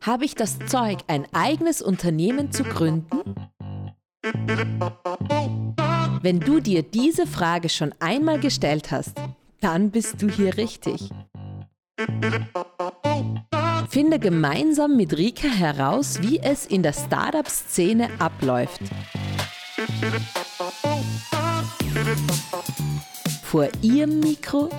Habe 0.00 0.24
ich 0.24 0.34
das 0.34 0.58
Zeug, 0.66 0.98
ein 1.08 1.26
eigenes 1.32 1.82
Unternehmen 1.82 2.52
zu 2.52 2.62
gründen? 2.62 3.34
Wenn 6.22 6.40
du 6.40 6.60
dir 6.60 6.82
diese 6.82 7.26
Frage 7.26 7.68
schon 7.68 7.94
einmal 8.00 8.40
gestellt 8.40 8.90
hast, 8.90 9.16
dann 9.60 9.90
bist 9.90 10.22
du 10.22 10.28
hier 10.28 10.56
richtig. 10.56 11.10
Finde 13.88 14.18
gemeinsam 14.18 14.96
mit 14.96 15.16
Rika 15.16 15.48
heraus, 15.48 16.20
wie 16.22 16.38
es 16.40 16.66
in 16.66 16.82
der 16.82 16.92
Startup-Szene 16.92 18.08
abläuft. 18.18 18.80
Vor 23.42 23.68
ihrem 23.82 24.20
Mikro 24.20 24.70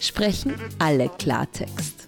sprechen 0.00 0.54
alle 0.78 1.08
Klartext. 1.08 2.01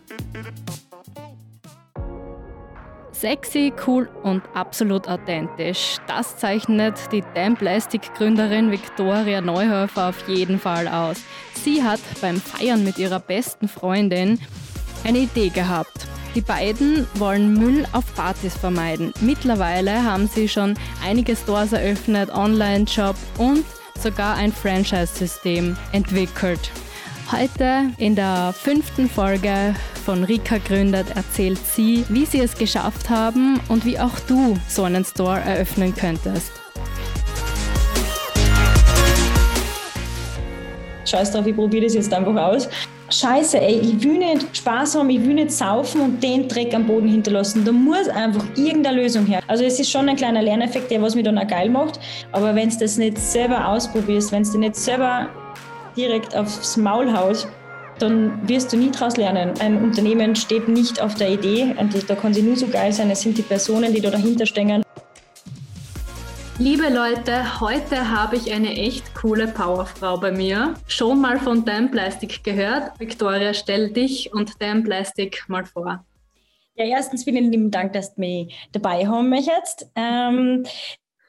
Sexy, 3.25 3.73
cool 3.87 4.07
und 4.23 4.43
absolut 4.53 5.09
authentisch. 5.09 5.97
Das 6.07 6.37
zeichnet 6.37 7.11
die 7.11 7.25
Damn 7.35 7.57
Plastic 7.57 8.13
Gründerin 8.13 8.71
Viktoria 8.71 9.41
Neuhöfer 9.41 10.11
auf 10.11 10.29
jeden 10.29 10.59
Fall 10.59 10.87
aus. 10.87 11.17
Sie 11.55 11.83
hat 11.83 12.01
beim 12.21 12.39
Feiern 12.39 12.85
mit 12.85 12.99
ihrer 12.99 13.21
besten 13.21 13.67
Freundin 13.67 14.39
eine 15.05 15.21
Idee 15.21 15.49
gehabt. 15.49 16.07
Die 16.35 16.43
beiden 16.43 17.07
wollen 17.15 17.55
Müll 17.55 17.87
auf 17.93 18.15
Partys 18.15 18.59
vermeiden. 18.59 19.15
Mittlerweile 19.23 20.05
haben 20.05 20.29
sie 20.29 20.47
schon 20.47 20.75
einige 21.03 21.35
Stores 21.35 21.73
eröffnet, 21.73 22.29
Online-Shop 22.29 23.17
und 23.39 23.65
sogar 23.99 24.37
ein 24.37 24.53
Franchise-System 24.53 25.79
entwickelt. 25.93 26.71
Heute 27.33 27.87
in 27.97 28.17
der 28.17 28.53
fünften 28.53 29.09
Folge 29.09 29.75
von 30.05 30.23
Rika 30.23 30.59
Gründet 30.59 31.07
erzählt 31.17 31.59
sie, 31.59 32.05
wie 32.11 32.27
sie 32.27 32.41
es 32.41 32.57
geschafft 32.57 33.09
haben 33.09 33.59
und 33.69 33.87
wie 33.87 33.99
auch 33.99 34.21
du 34.29 34.59
so 34.69 34.85
einen 34.85 35.05
Store 35.05 35.41
eröffnen 35.41 35.95
könntest. 35.95 36.53
Scheiß 41.07 41.33
drauf, 41.33 41.47
ich 41.47 41.57
probiere 41.57 41.85
das 41.85 41.95
jetzt 41.95 42.13
einfach 42.13 42.37
aus. 42.37 42.69
Scheiße, 43.11 43.61
ey, 43.61 43.79
ich 43.81 44.03
will 44.03 44.19
nicht 44.19 44.57
Spaß 44.57 44.97
haben, 44.97 45.09
ich 45.09 45.23
will 45.23 45.35
nicht 45.35 45.53
saufen 45.53 46.01
und 46.01 46.23
den 46.23 46.49
Dreck 46.49 46.75
am 46.75 46.87
Boden 46.87 47.09
hinterlassen. 47.09 47.65
Da 47.65 47.73
muss 47.73 48.09
einfach 48.09 48.45
irgendeine 48.57 49.03
Lösung 49.03 49.25
her. 49.25 49.41
Also 49.47 49.65
es 49.65 49.79
ist 49.79 49.91
schon 49.91 50.09
ein 50.09 50.17
kleiner 50.17 50.43
Lerneffekt, 50.43 50.91
der 50.91 51.01
was 51.01 51.15
mich 51.15 51.25
dann 51.25 51.39
auch 51.39 51.47
geil 51.47 51.71
macht. 51.71 51.99
Aber 52.33 52.55
wenn 52.55 52.69
du 52.69 52.77
das 52.79 52.99
nicht 52.99 53.19
selber 53.19 53.69
ausprobierst, 53.69 54.33
wenn 54.33 54.43
du 54.43 54.59
nicht 54.59 54.77
selber 54.77 55.29
direkt 55.97 56.35
aufs 56.37 56.77
Maul 56.77 57.11
haut, 57.13 57.47
dann 57.99 58.49
wirst 58.49 58.73
du 58.73 58.77
nie 58.77 58.91
daraus 58.91 59.17
lernen. 59.17 59.53
Ein 59.61 59.83
Unternehmen 59.83 60.35
steht 60.37 60.69
nicht 60.69 61.01
auf 61.01 61.15
der 61.15 61.31
Idee 61.31 61.75
und 61.79 62.09
da 62.09 62.15
kann 62.15 62.35
sie 62.35 62.43
nur 62.43 62.57
so 62.57 62.67
geil 62.67 62.93
sein. 62.93 63.11
Es 63.11 63.23
sind 63.23 63.39
die 63.39 63.43
Personen, 63.43 63.93
die 63.93 64.01
da 64.01 64.11
dahinter 64.11 64.47
stehen. 64.47 64.83
Liebe 66.59 66.89
Leute, 66.89 67.61
heute 67.61 68.11
habe 68.11 68.37
ich 68.37 68.53
eine 68.53 68.77
echt 68.77 69.15
coole 69.15 69.49
Powerfrau 69.49 70.19
bei 70.19 70.31
mir. 70.31 70.75
Schon 70.87 71.21
mal 71.21 71.41
von 71.41 71.65
Damn 71.65 71.91
Plastic 71.91 72.45
gehört. 72.45 72.99
Victoria, 73.01 73.53
stell 73.53 73.91
dich 73.91 74.33
und 74.33 74.63
Damn 74.63 74.85
Plastic 74.85 75.45
mal 75.49 75.65
vor. 75.65 76.05
Ja, 76.77 76.85
erstens 76.85 77.25
vielen 77.25 77.51
lieben 77.51 77.71
Dank, 77.71 77.93
dass 77.93 78.15
du 78.15 78.21
mich 78.21 78.69
dabei 78.73 79.07
haben 79.07 79.31
möchtest. 79.31 79.87
Ähm, 79.97 80.65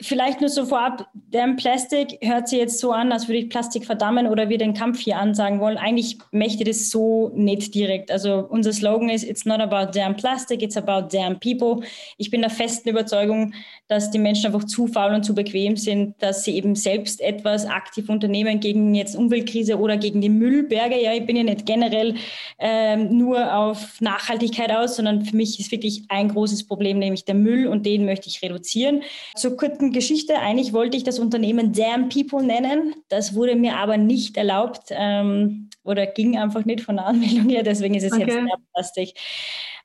Vielleicht 0.01 0.41
nur 0.41 0.49
so 0.49 0.65
vorab, 0.65 1.07
der 1.13 1.47
Plastik 1.55 2.17
hört 2.21 2.49
sich 2.49 2.59
jetzt 2.59 2.79
so 2.79 2.91
an, 2.91 3.13
als 3.13 3.29
würde 3.29 3.38
ich 3.38 3.49
Plastik 3.49 3.85
verdammen 3.85 4.27
oder 4.27 4.49
wir 4.49 4.57
den 4.57 4.73
Kampf 4.73 4.99
hier 4.99 5.17
ansagen 5.17 5.61
wollen. 5.61 5.77
Eigentlich 5.77 6.17
möchte 6.31 6.65
das 6.65 6.89
so 6.89 7.31
nicht 7.33 7.73
direkt. 7.73 8.11
Also 8.11 8.45
unser 8.49 8.73
Slogan 8.73 9.07
ist, 9.07 9.23
it's 9.23 9.45
not 9.45 9.61
about 9.61 9.97
damn 9.97 10.13
plastic, 10.13 10.61
it's 10.61 10.75
about 10.75 11.07
damn 11.15 11.39
people. 11.39 11.87
Ich 12.17 12.29
bin 12.29 12.41
der 12.41 12.49
festen 12.49 12.89
Überzeugung, 12.89 13.53
dass 13.88 14.09
die 14.09 14.17
Menschen 14.17 14.47
einfach 14.47 14.64
zu 14.64 14.88
faul 14.88 15.14
und 15.14 15.23
zu 15.23 15.36
bequem 15.36 15.78
sind, 15.78 16.16
dass 16.22 16.44
sie 16.44 16.55
eben 16.55 16.75
selbst 16.75 17.22
etwas 17.22 17.65
aktiv 17.65 18.09
unternehmen 18.09 18.59
gegen 18.59 18.95
jetzt 18.95 19.15
Umweltkrise 19.15 19.77
oder 19.77 19.98
gegen 19.98 20.21
die 20.21 20.30
Müllberge. 20.30 21.02
Ja, 21.02 21.14
ich 21.14 21.26
bin 21.26 21.36
ja 21.36 21.43
nicht 21.43 21.65
generell 21.65 22.15
ähm, 22.58 23.17
nur 23.17 23.55
auf 23.55 24.02
Nachhaltigkeit 24.02 24.71
aus, 24.71 24.95
sondern 24.95 25.23
für 25.23 25.36
mich 25.36 25.59
ist 25.59 25.71
wirklich 25.71 26.04
ein 26.09 26.30
großes 26.30 26.67
Problem, 26.67 26.98
nämlich 26.98 27.26
der 27.26 27.36
Müll 27.36 27.67
und 27.67 27.86
den 27.86 28.05
möchte 28.05 28.27
ich 28.27 28.42
reduzieren. 28.42 29.04
Zur 29.36 29.55
kurzen 29.55 29.92
Geschichte. 29.92 30.39
Eigentlich 30.39 30.73
wollte 30.73 30.98
ich 30.98 31.04
das 31.04 31.20
Unternehmen 31.20 31.71
Damn 31.71 32.09
People 32.09 32.43
nennen. 32.43 32.95
Das 33.09 33.36
wurde 33.36 33.55
mir 33.55 33.77
aber 33.77 33.98
nicht 33.98 34.36
erlaubt 34.38 34.88
ähm, 34.89 35.70
oder 35.83 36.08
ging 36.08 36.38
einfach 36.38 36.65
nicht 36.65 36.82
von 36.82 36.95
der 36.95 37.05
Anmeldung 37.05 37.49
her. 37.49 37.61
Deswegen 37.61 37.93
ist 37.93 38.04
es 38.04 38.14
okay. 38.14 38.26
jetzt 38.27 38.73
Plastik. 38.73 39.14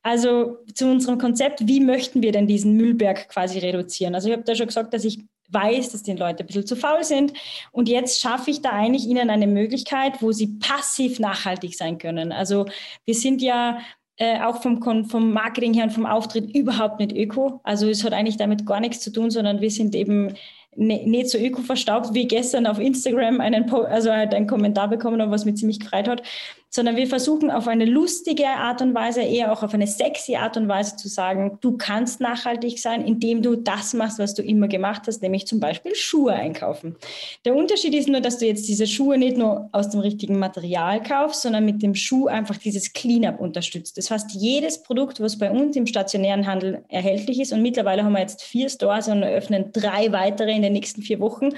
Also 0.02 0.58
zu 0.74 0.86
unserem 0.86 1.18
Konzept, 1.18 1.66
wie 1.66 1.80
möchten 1.80 2.22
wir 2.22 2.32
denn 2.32 2.46
diesen 2.46 2.76
Müllberg 2.76 3.28
quasi 3.28 3.58
reduzieren? 3.58 4.14
Also 4.14 4.28
ich 4.28 4.34
habe 4.34 4.44
da 4.44 4.54
schon 4.54 4.66
gesagt, 4.66 4.94
dass 4.94 5.04
ich 5.04 5.20
weiß, 5.50 5.92
dass 5.92 6.02
die 6.02 6.12
Leute 6.12 6.42
ein 6.42 6.46
bisschen 6.46 6.66
zu 6.66 6.76
faul 6.76 7.04
sind. 7.04 7.32
Und 7.72 7.88
jetzt 7.88 8.20
schaffe 8.20 8.50
ich 8.50 8.62
da 8.62 8.70
eigentlich 8.70 9.06
ihnen 9.06 9.30
eine 9.30 9.46
Möglichkeit, 9.46 10.22
wo 10.22 10.32
sie 10.32 10.58
passiv 10.58 11.18
nachhaltig 11.18 11.76
sein 11.76 11.98
können. 11.98 12.32
Also 12.32 12.66
wir 13.04 13.14
sind 13.14 13.42
ja 13.42 13.78
äh, 14.16 14.40
auch 14.40 14.62
vom, 14.62 14.80
vom 15.06 15.32
Marketing 15.32 15.74
her 15.74 15.84
und 15.84 15.92
vom 15.92 16.06
Auftritt 16.06 16.54
überhaupt 16.54 17.00
nicht 17.00 17.12
öko. 17.12 17.60
Also 17.64 17.88
es 17.88 18.04
hat 18.04 18.12
eigentlich 18.12 18.36
damit 18.36 18.64
gar 18.64 18.80
nichts 18.80 19.00
zu 19.00 19.12
tun, 19.12 19.30
sondern 19.30 19.60
wir 19.60 19.70
sind 19.70 19.94
eben 19.94 20.34
ne, 20.76 21.02
nicht 21.06 21.30
so 21.30 21.38
öko 21.38 21.62
verstaubt 21.62 22.14
wie 22.14 22.28
gestern 22.28 22.66
auf 22.66 22.78
Instagram 22.78 23.40
einen, 23.40 23.70
also 23.70 24.12
halt 24.12 24.34
einen 24.34 24.46
Kommentar 24.46 24.88
bekommen 24.88 25.20
habe, 25.20 25.30
was 25.30 25.44
mich 25.44 25.56
ziemlich 25.56 25.80
gefreut 25.80 26.08
hat 26.08 26.22
sondern 26.70 26.94
wir 26.94 27.08
versuchen 27.08 27.50
auf 27.50 27.66
eine 27.66 27.84
lustige 27.84 28.46
Art 28.46 28.80
und 28.80 28.94
Weise, 28.94 29.22
eher 29.22 29.52
auch 29.52 29.64
auf 29.64 29.74
eine 29.74 29.88
sexy 29.88 30.36
Art 30.36 30.56
und 30.56 30.68
Weise 30.68 30.94
zu 30.96 31.08
sagen, 31.08 31.58
du 31.60 31.76
kannst 31.76 32.20
nachhaltig 32.20 32.78
sein, 32.78 33.04
indem 33.04 33.42
du 33.42 33.56
das 33.56 33.92
machst, 33.92 34.20
was 34.20 34.34
du 34.34 34.42
immer 34.42 34.68
gemacht 34.68 35.02
hast, 35.08 35.20
nämlich 35.20 35.48
zum 35.48 35.58
Beispiel 35.58 35.96
Schuhe 35.96 36.32
einkaufen. 36.32 36.96
Der 37.44 37.56
Unterschied 37.56 37.94
ist 37.94 38.08
nur, 38.08 38.20
dass 38.20 38.38
du 38.38 38.46
jetzt 38.46 38.68
diese 38.68 38.86
Schuhe 38.86 39.18
nicht 39.18 39.36
nur 39.36 39.68
aus 39.72 39.90
dem 39.90 40.00
richtigen 40.00 40.38
Material 40.38 41.02
kaufst, 41.02 41.42
sondern 41.42 41.64
mit 41.64 41.82
dem 41.82 41.96
Schuh 41.96 42.28
einfach 42.28 42.56
dieses 42.56 42.92
Cleanup 42.92 43.40
unterstützt. 43.40 43.98
Das 43.98 44.10
heißt, 44.10 44.30
jedes 44.32 44.82
Produkt, 44.82 45.20
was 45.20 45.38
bei 45.38 45.50
uns 45.50 45.74
im 45.74 45.86
stationären 45.86 46.46
Handel 46.46 46.84
erhältlich 46.88 47.40
ist, 47.40 47.52
und 47.52 47.62
mittlerweile 47.62 48.04
haben 48.04 48.12
wir 48.12 48.20
jetzt 48.20 48.42
vier 48.42 48.68
Stores 48.68 49.08
und 49.08 49.24
eröffnen 49.24 49.72
drei 49.72 50.12
weitere 50.12 50.54
in 50.54 50.62
den 50.62 50.72
nächsten 50.72 51.02
vier 51.02 51.18
Wochen, 51.18 51.50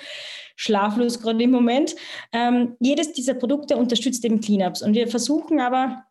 schlaflos 0.57 1.21
gerade 1.21 1.43
im 1.43 1.51
Moment. 1.51 1.95
Ähm, 2.33 2.77
jedes 2.81 3.13
dieser 3.13 3.35
Produkte 3.35 3.77
unterstützt 3.77 4.25
eben 4.25 4.41
Cleanups 4.41 4.83
und 4.83 4.95
wir 4.95 5.09
versuchen 5.09 5.61
aber 5.61 6.05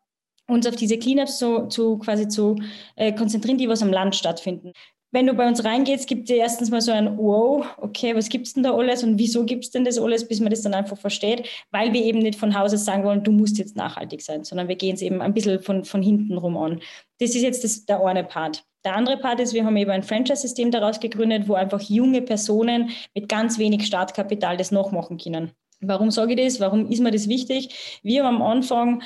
uns 0.47 0.67
auf 0.67 0.75
diese 0.75 0.97
Cleanups 0.97 1.39
so, 1.39 1.67
zu 1.67 1.97
quasi 1.99 2.27
zu 2.27 2.55
äh, 2.95 3.13
konzentrieren, 3.13 3.57
die 3.57 3.69
was 3.69 3.81
am 3.81 3.91
Land 3.91 4.15
stattfinden. 4.15 4.73
Wenn 5.13 5.27
du 5.27 5.33
bei 5.33 5.45
uns 5.45 5.65
reingehst, 5.65 6.07
gibt 6.07 6.29
es 6.29 6.35
erstens 6.37 6.71
mal 6.71 6.79
so 6.79 6.93
ein 6.93 7.17
Wow, 7.17 7.65
okay, 7.79 8.15
was 8.15 8.29
gibt 8.29 8.47
es 8.47 8.53
denn 8.53 8.63
da 8.63 8.73
alles 8.73 9.03
und 9.03 9.19
wieso 9.19 9.43
gibt 9.43 9.65
es 9.65 9.71
denn 9.71 9.83
das 9.83 9.97
alles, 9.97 10.25
bis 10.25 10.39
man 10.39 10.51
das 10.51 10.61
dann 10.61 10.73
einfach 10.73 10.97
versteht, 10.97 11.49
weil 11.71 11.91
wir 11.91 12.01
eben 12.01 12.19
nicht 12.19 12.39
von 12.39 12.57
Haus 12.57 12.73
aus 12.73 12.85
sagen 12.85 13.03
wollen, 13.03 13.23
du 13.23 13.31
musst 13.31 13.57
jetzt 13.57 13.75
nachhaltig 13.75 14.21
sein, 14.21 14.45
sondern 14.45 14.69
wir 14.69 14.77
gehen 14.77 14.95
es 14.95 15.01
eben 15.01 15.21
ein 15.21 15.33
bisschen 15.33 15.59
von, 15.61 15.83
von 15.83 16.01
hinten 16.01 16.37
rum 16.37 16.55
an. 16.55 16.81
Das 17.19 17.35
ist 17.35 17.41
jetzt 17.41 17.65
das, 17.65 17.85
der 17.85 17.99
eine 18.05 18.23
Part. 18.23 18.63
Der 18.83 18.95
andere 18.95 19.17
Part 19.17 19.39
ist, 19.39 19.53
wir 19.53 19.63
haben 19.63 19.77
eben 19.77 19.91
ein 19.91 20.03
Franchise-System 20.03 20.71
daraus 20.71 20.99
gegründet, 20.99 21.47
wo 21.47 21.53
einfach 21.53 21.81
junge 21.81 22.21
Personen 22.21 22.89
mit 23.13 23.29
ganz 23.29 23.59
wenig 23.59 23.85
Startkapital 23.85 24.57
das 24.57 24.71
noch 24.71 24.91
machen 24.91 25.17
können. 25.17 25.51
Warum 25.81 26.11
sage 26.11 26.33
ich 26.33 26.45
das? 26.45 26.59
Warum 26.59 26.89
ist 26.89 26.99
mir 26.99 27.11
das 27.11 27.27
wichtig? 27.27 27.99
Wir 28.03 28.23
haben 28.23 28.35
am 28.35 28.41
Anfang 28.41 29.03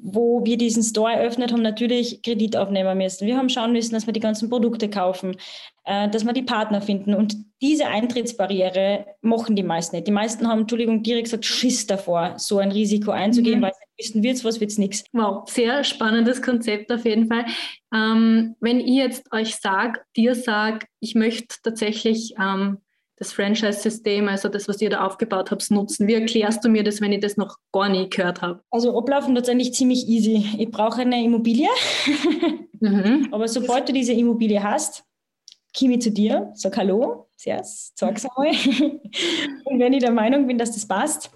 wo 0.00 0.44
wir 0.44 0.56
diesen 0.56 0.82
Store 0.82 1.12
eröffnet 1.12 1.52
haben, 1.52 1.62
natürlich 1.62 2.22
Kredit 2.22 2.56
aufnehmen 2.56 2.98
müssen. 2.98 3.26
Wir 3.26 3.36
haben 3.36 3.48
schauen 3.48 3.72
müssen, 3.72 3.94
dass 3.94 4.06
wir 4.06 4.12
die 4.12 4.20
ganzen 4.20 4.48
Produkte 4.48 4.88
kaufen, 4.88 5.36
äh, 5.84 6.08
dass 6.08 6.24
wir 6.24 6.32
die 6.32 6.42
Partner 6.42 6.80
finden. 6.80 7.14
Und 7.14 7.36
diese 7.60 7.86
Eintrittsbarriere 7.86 9.06
machen 9.20 9.56
die 9.56 9.62
meisten 9.62 9.96
nicht. 9.96 10.06
Die 10.06 10.12
meisten 10.12 10.46
haben, 10.46 10.60
Entschuldigung, 10.60 11.02
direkt 11.02 11.26
gesagt, 11.26 11.44
Schiss 11.44 11.86
davor, 11.86 12.34
so 12.36 12.58
ein 12.58 12.70
Risiko 12.70 13.10
einzugehen, 13.10 13.58
mhm. 13.58 13.64
weil 13.64 13.72
sie 13.72 14.04
wissen, 14.04 14.22
wird 14.22 14.36
es 14.36 14.44
was, 14.44 14.60
wird 14.60 14.70
es 14.70 14.78
nichts. 14.78 15.04
Wow, 15.12 15.48
sehr 15.50 15.82
spannendes 15.84 16.40
Konzept 16.42 16.92
auf 16.92 17.04
jeden 17.04 17.26
Fall. 17.26 17.44
Ähm, 17.92 18.54
wenn 18.60 18.80
ich 18.80 18.96
jetzt 18.96 19.32
euch 19.32 19.56
sage, 19.56 20.00
dir 20.16 20.34
sage, 20.34 20.86
ich 21.00 21.14
möchte 21.14 21.56
tatsächlich 21.62 22.34
ähm, 22.40 22.78
das 23.18 23.32
Franchise-System, 23.32 24.28
also 24.28 24.48
das, 24.48 24.68
was 24.68 24.80
ihr 24.80 24.90
da 24.90 25.04
aufgebaut 25.04 25.50
habt, 25.50 25.70
nutzen? 25.70 26.06
Wie 26.06 26.14
erklärst 26.14 26.64
du 26.64 26.68
mir 26.68 26.84
das, 26.84 27.00
wenn 27.00 27.12
ich 27.12 27.20
das 27.20 27.36
noch 27.36 27.56
gar 27.72 27.88
nie 27.88 28.08
gehört 28.08 28.42
habe? 28.42 28.62
Also 28.70 28.96
ablaufen 28.96 29.34
tatsächlich 29.34 29.74
ziemlich 29.74 30.08
easy. 30.08 30.46
Ich 30.58 30.70
brauche 30.70 31.00
eine 31.00 31.22
Immobilie, 31.22 31.68
mhm. 32.80 33.28
aber 33.32 33.48
sobald 33.48 33.88
du 33.88 33.92
diese 33.92 34.12
Immobilie 34.12 34.62
hast, 34.62 35.04
komme 35.76 35.94
ich 35.94 36.02
zu 36.02 36.10
dir, 36.10 36.52
sag 36.54 36.76
Hallo, 36.76 37.28
Servus, 37.36 37.92
sag's 37.94 38.24
einmal. 38.24 38.52
Und 39.64 39.80
wenn 39.80 39.92
ich 39.92 40.00
der 40.00 40.12
Meinung 40.12 40.46
bin, 40.46 40.58
dass 40.58 40.72
das 40.72 40.86
passt, 40.86 41.30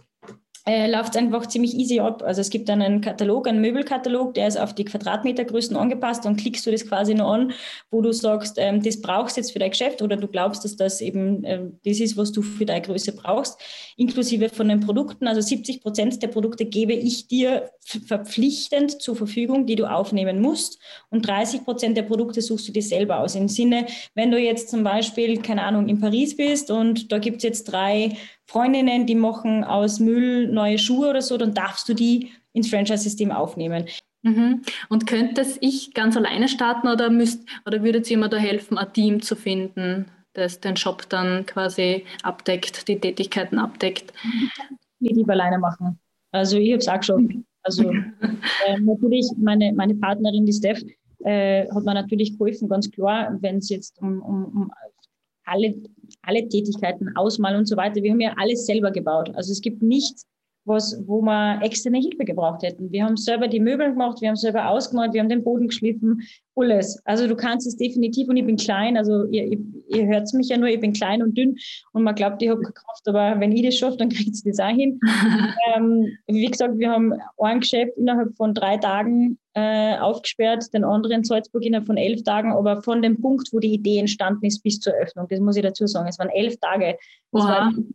äh, 0.64 0.88
läuft 0.88 1.16
einfach 1.16 1.46
ziemlich 1.46 1.74
easy 1.74 1.98
ab. 1.98 2.22
Also 2.22 2.40
es 2.40 2.48
gibt 2.48 2.70
einen 2.70 3.00
Katalog, 3.00 3.48
einen 3.48 3.60
Möbelkatalog, 3.60 4.34
der 4.34 4.46
ist 4.46 4.56
auf 4.56 4.74
die 4.74 4.84
Quadratmetergrößen 4.84 5.76
angepasst 5.76 6.24
und 6.24 6.36
klickst 6.36 6.64
du 6.64 6.70
das 6.70 6.86
quasi 6.86 7.14
nur 7.14 7.26
an, 7.26 7.52
wo 7.90 8.00
du 8.00 8.12
sagst, 8.12 8.58
ähm, 8.58 8.80
das 8.80 9.00
brauchst 9.00 9.36
du 9.36 9.40
jetzt 9.40 9.52
für 9.52 9.58
dein 9.58 9.70
Geschäft 9.70 10.02
oder 10.02 10.16
du 10.16 10.28
glaubst, 10.28 10.64
dass 10.64 10.76
das 10.76 11.00
eben 11.00 11.42
ähm, 11.44 11.80
das 11.84 11.98
ist, 11.98 12.16
was 12.16 12.30
du 12.30 12.42
für 12.42 12.64
deine 12.64 12.82
Größe 12.82 13.12
brauchst, 13.12 13.58
inklusive 13.96 14.50
von 14.50 14.68
den 14.68 14.80
Produkten. 14.80 15.26
Also 15.26 15.40
70 15.40 15.82
Prozent 15.82 16.22
der 16.22 16.28
Produkte 16.28 16.64
gebe 16.64 16.92
ich 16.92 17.26
dir 17.26 17.70
verpflichtend 17.80 19.02
zur 19.02 19.16
Verfügung, 19.16 19.66
die 19.66 19.74
du 19.74 19.90
aufnehmen 19.90 20.40
musst 20.40 20.78
und 21.10 21.26
30 21.26 21.64
Prozent 21.64 21.96
der 21.96 22.02
Produkte 22.02 22.40
suchst 22.40 22.68
du 22.68 22.72
dir 22.72 22.82
selber 22.82 23.18
aus. 23.18 23.34
Im 23.34 23.48
Sinne, 23.48 23.86
wenn 24.14 24.30
du 24.30 24.38
jetzt 24.38 24.70
zum 24.70 24.84
Beispiel, 24.84 25.42
keine 25.42 25.64
Ahnung, 25.64 25.88
in 25.88 26.00
Paris 26.00 26.36
bist 26.36 26.70
und 26.70 27.10
da 27.10 27.18
gibt 27.18 27.38
es 27.38 27.42
jetzt 27.42 27.64
drei 27.64 28.16
Freundinnen, 28.52 29.06
die 29.06 29.14
machen 29.14 29.64
aus 29.64 29.98
Müll 29.98 30.46
neue 30.46 30.76
Schuhe 30.76 31.08
oder 31.08 31.22
so, 31.22 31.38
dann 31.38 31.54
darfst 31.54 31.88
du 31.88 31.94
die 31.94 32.32
ins 32.52 32.68
Franchise-System 32.68 33.32
aufnehmen. 33.32 33.86
Mhm. 34.22 34.60
Und 34.90 35.06
könnte 35.06 35.40
es 35.40 35.56
ich 35.62 35.94
ganz 35.94 36.18
alleine 36.18 36.48
starten 36.48 36.88
oder, 36.88 37.08
müsst, 37.08 37.48
oder 37.66 37.82
würde 37.82 38.00
es 38.00 38.10
immer 38.10 38.28
da 38.28 38.36
helfen, 38.36 38.76
ein 38.76 38.92
Team 38.92 39.22
zu 39.22 39.36
finden, 39.36 40.06
das 40.34 40.60
den 40.60 40.76
Shop 40.76 41.08
dann 41.08 41.46
quasi 41.46 42.04
abdeckt, 42.22 42.88
die 42.88 43.00
Tätigkeiten 43.00 43.58
abdeckt? 43.58 44.12
Die 45.00 45.14
die 45.14 45.28
alleine 45.28 45.58
machen. 45.58 45.98
Also 46.30 46.58
ich 46.58 46.72
habe 46.72 46.78
es 46.78 46.88
auch 46.88 47.02
schon. 47.02 47.46
Also 47.62 47.90
äh, 47.90 48.78
natürlich, 48.80 49.30
meine, 49.38 49.72
meine 49.72 49.94
Partnerin, 49.94 50.44
die 50.44 50.52
Steph, 50.52 50.82
äh, 51.24 51.66
hat 51.70 51.84
mir 51.84 51.94
natürlich 51.94 52.32
geholfen, 52.38 52.68
ganz 52.68 52.90
klar, 52.90 53.34
wenn 53.40 53.56
es 53.56 53.70
jetzt 53.70 54.00
um, 54.02 54.20
um, 54.20 54.44
um 54.44 54.72
alle, 55.44 55.74
alle 56.22 56.48
Tätigkeiten, 56.48 57.10
Ausmal 57.16 57.56
und 57.56 57.66
so 57.66 57.76
weiter. 57.76 58.02
Wir 58.02 58.12
haben 58.12 58.20
ja 58.20 58.34
alles 58.36 58.66
selber 58.66 58.90
gebaut. 58.90 59.30
Also 59.34 59.52
es 59.52 59.60
gibt 59.60 59.82
nichts, 59.82 60.26
was, 60.64 61.02
wo 61.06 61.20
wir 61.22 61.60
externe 61.62 61.98
Hilfe 61.98 62.24
gebraucht 62.24 62.62
hätten. 62.62 62.90
Wir 62.92 63.04
haben 63.04 63.16
selber 63.16 63.48
die 63.48 63.60
Möbel 63.60 63.90
gemacht, 63.90 64.20
wir 64.20 64.28
haben 64.28 64.36
selber 64.36 64.68
ausgemalt, 64.68 65.12
wir 65.12 65.20
haben 65.20 65.28
den 65.28 65.42
Boden 65.42 65.68
geschliffen, 65.68 66.22
alles. 66.54 67.00
Also 67.04 67.26
du 67.26 67.34
kannst 67.34 67.66
es 67.66 67.76
definitiv 67.76 68.28
und 68.28 68.36
ich 68.36 68.46
bin 68.46 68.56
klein, 68.56 68.96
also 68.96 69.24
ihr, 69.26 69.58
ihr 69.94 70.06
hört 70.06 70.32
mich 70.34 70.48
ja 70.48 70.56
nur, 70.56 70.68
ich 70.68 70.80
bin 70.80 70.92
klein 70.92 71.22
und 71.22 71.36
dünn 71.36 71.56
und 71.92 72.02
man 72.02 72.14
glaubt, 72.14 72.42
ich 72.42 72.48
habe 72.48 72.60
keine 72.60 72.72
Kraft, 72.72 73.06
aber 73.06 73.38
wenn 73.40 73.52
ich 73.52 73.64
das 73.64 73.76
schaffe, 73.76 73.96
dann 73.96 74.08
kriegt 74.08 74.34
es 74.34 74.42
das 74.42 74.58
auch 74.58 74.68
hin. 74.68 75.00
ähm, 75.74 76.06
wie 76.26 76.50
gesagt, 76.50 76.78
wir 76.78 76.90
haben 76.90 77.14
ein 77.38 77.60
Geschäft 77.60 77.96
innerhalb 77.96 78.36
von 78.36 78.54
drei 78.54 78.76
Tagen 78.76 79.38
äh, 79.54 79.98
aufgesperrt, 79.98 80.72
den 80.72 80.84
anderen 80.84 81.18
in 81.18 81.24
Salzburg 81.24 81.62
innerhalb 81.64 81.86
von 81.86 81.96
elf 81.96 82.22
Tagen, 82.22 82.52
aber 82.52 82.82
von 82.82 83.02
dem 83.02 83.20
Punkt, 83.20 83.48
wo 83.52 83.58
die 83.58 83.74
Idee 83.74 83.98
entstanden 83.98 84.46
ist, 84.46 84.62
bis 84.62 84.80
zur 84.80 84.94
Öffnung, 84.94 85.26
das 85.28 85.40
muss 85.40 85.56
ich 85.56 85.62
dazu 85.62 85.86
sagen, 85.86 86.08
es 86.08 86.18
waren 86.18 86.30
elf 86.30 86.56
Tage. 86.58 86.96
Das 87.32 87.44
waren, 87.44 87.92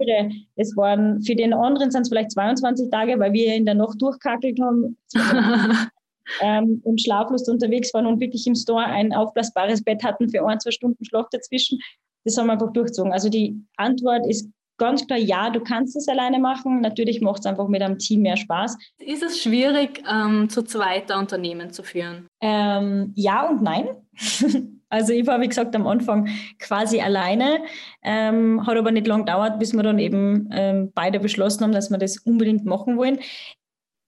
es 0.55 0.75
waren, 0.75 1.21
für 1.21 1.35
den 1.35 1.53
anderen 1.53 1.91
sind 1.91 2.01
es 2.01 2.09
vielleicht 2.09 2.31
22 2.31 2.89
Tage, 2.89 3.19
weil 3.19 3.33
wir 3.33 3.53
in 3.53 3.65
der 3.65 3.75
Nacht 3.75 4.01
durchkackelt 4.01 4.59
haben 4.59 4.97
ähm, 6.41 6.81
und 6.83 7.01
schlaflos 7.01 7.47
unterwegs 7.47 7.93
waren 7.93 8.05
und 8.05 8.19
wirklich 8.19 8.45
im 8.47 8.55
Store 8.55 8.85
ein 8.85 9.13
aufblasbares 9.13 9.83
Bett 9.83 10.03
hatten 10.03 10.29
für 10.29 10.45
ein, 10.47 10.59
zwei 10.59 10.71
Stunden 10.71 11.03
Schlaf 11.05 11.27
dazwischen. 11.31 11.79
Das 12.25 12.37
haben 12.37 12.47
wir 12.47 12.53
einfach 12.53 12.73
durchgezogen. 12.73 13.13
Also 13.13 13.29
die 13.29 13.55
Antwort 13.77 14.27
ist 14.27 14.49
ganz 14.77 15.05
klar, 15.05 15.19
ja, 15.19 15.49
du 15.49 15.59
kannst 15.59 15.95
es 15.95 16.07
alleine 16.07 16.39
machen. 16.39 16.81
Natürlich 16.81 17.21
macht 17.21 17.39
es 17.39 17.45
einfach 17.45 17.67
mit 17.67 17.81
einem 17.81 17.97
Team 17.97 18.21
mehr 18.21 18.37
Spaß. 18.37 18.77
Ist 18.99 19.23
es 19.23 19.41
schwierig, 19.41 20.03
ähm, 20.09 20.49
zu 20.49 20.63
zweiter 20.63 21.17
Unternehmen 21.19 21.71
zu 21.71 21.83
führen? 21.83 22.27
Ähm, 22.41 23.11
ja 23.15 23.49
und 23.49 23.61
nein. 23.61 23.87
also 24.89 25.13
ich 25.13 25.25
war, 25.27 25.41
wie 25.41 25.47
gesagt, 25.47 25.75
am 25.75 25.87
Anfang 25.87 26.29
quasi 26.59 27.01
alleine. 27.01 27.61
Ähm, 28.03 28.65
hat 28.65 28.77
aber 28.77 28.91
nicht 28.91 29.07
lange 29.07 29.25
gedauert, 29.25 29.59
bis 29.59 29.73
wir 29.73 29.83
dann 29.83 29.99
eben 29.99 30.49
ähm, 30.51 30.91
beide 30.93 31.19
beschlossen 31.19 31.63
haben, 31.63 31.73
dass 31.73 31.89
wir 31.89 31.97
das 31.97 32.17
unbedingt 32.19 32.65
machen 32.65 32.97
wollen. 32.97 33.19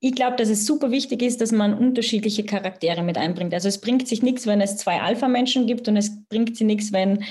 Ich 0.02 0.16
glaube, 0.16 0.38
dass 0.38 0.50
es 0.50 0.66
super 0.66 0.92
wichtig 0.92 1.22
ist, 1.22 1.42
dass 1.42 1.52
man 1.52 1.78
unterschiedliche 1.78 2.46
Charaktere 2.46 3.04
mit 3.04 3.18
einbringt. 3.18 3.54
Also 3.54 3.68
es 3.68 3.82
bringt 3.82 4.08
sich 4.08 4.24
nichts, 4.24 4.48
wenn 4.48 4.62
es 4.62 4.78
zwei 4.78 5.02
Alpha-Menschen 5.02 5.68
gibt 5.68 5.88
und 5.90 5.98
es 5.98 6.24
bringt 6.30 6.56
sich 6.56 6.66
nichts, 6.66 6.94
wenn 6.94 7.24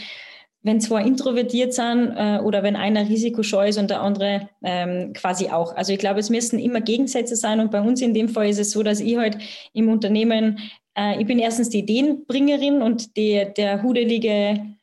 wenn 0.62 0.80
zwei 0.80 1.02
introvertiert 1.02 1.72
sind 1.72 2.14
äh, 2.16 2.40
oder 2.42 2.62
wenn 2.62 2.76
einer 2.76 3.08
risikoscheu 3.08 3.68
ist 3.68 3.78
und 3.78 3.90
der 3.90 4.02
andere 4.02 4.48
ähm, 4.62 5.12
quasi 5.12 5.48
auch. 5.48 5.74
Also 5.76 5.92
ich 5.92 5.98
glaube, 5.98 6.20
es 6.20 6.30
müssen 6.30 6.58
immer 6.58 6.80
Gegensätze 6.80 7.36
sein 7.36 7.60
und 7.60 7.70
bei 7.70 7.80
uns 7.80 8.02
in 8.02 8.12
dem 8.12 8.28
Fall 8.28 8.48
ist 8.48 8.58
es 8.58 8.72
so, 8.72 8.82
dass 8.82 9.00
ich 9.00 9.16
halt 9.16 9.38
im 9.72 9.88
Unternehmen, 9.88 10.58
äh, 10.96 11.20
ich 11.20 11.26
bin 11.26 11.38
erstens 11.38 11.70
die 11.70 11.78
Ideenbringerin 11.78 12.82
und 12.82 13.16
die, 13.16 13.46
der 13.56 13.82
hudelige 13.82 14.77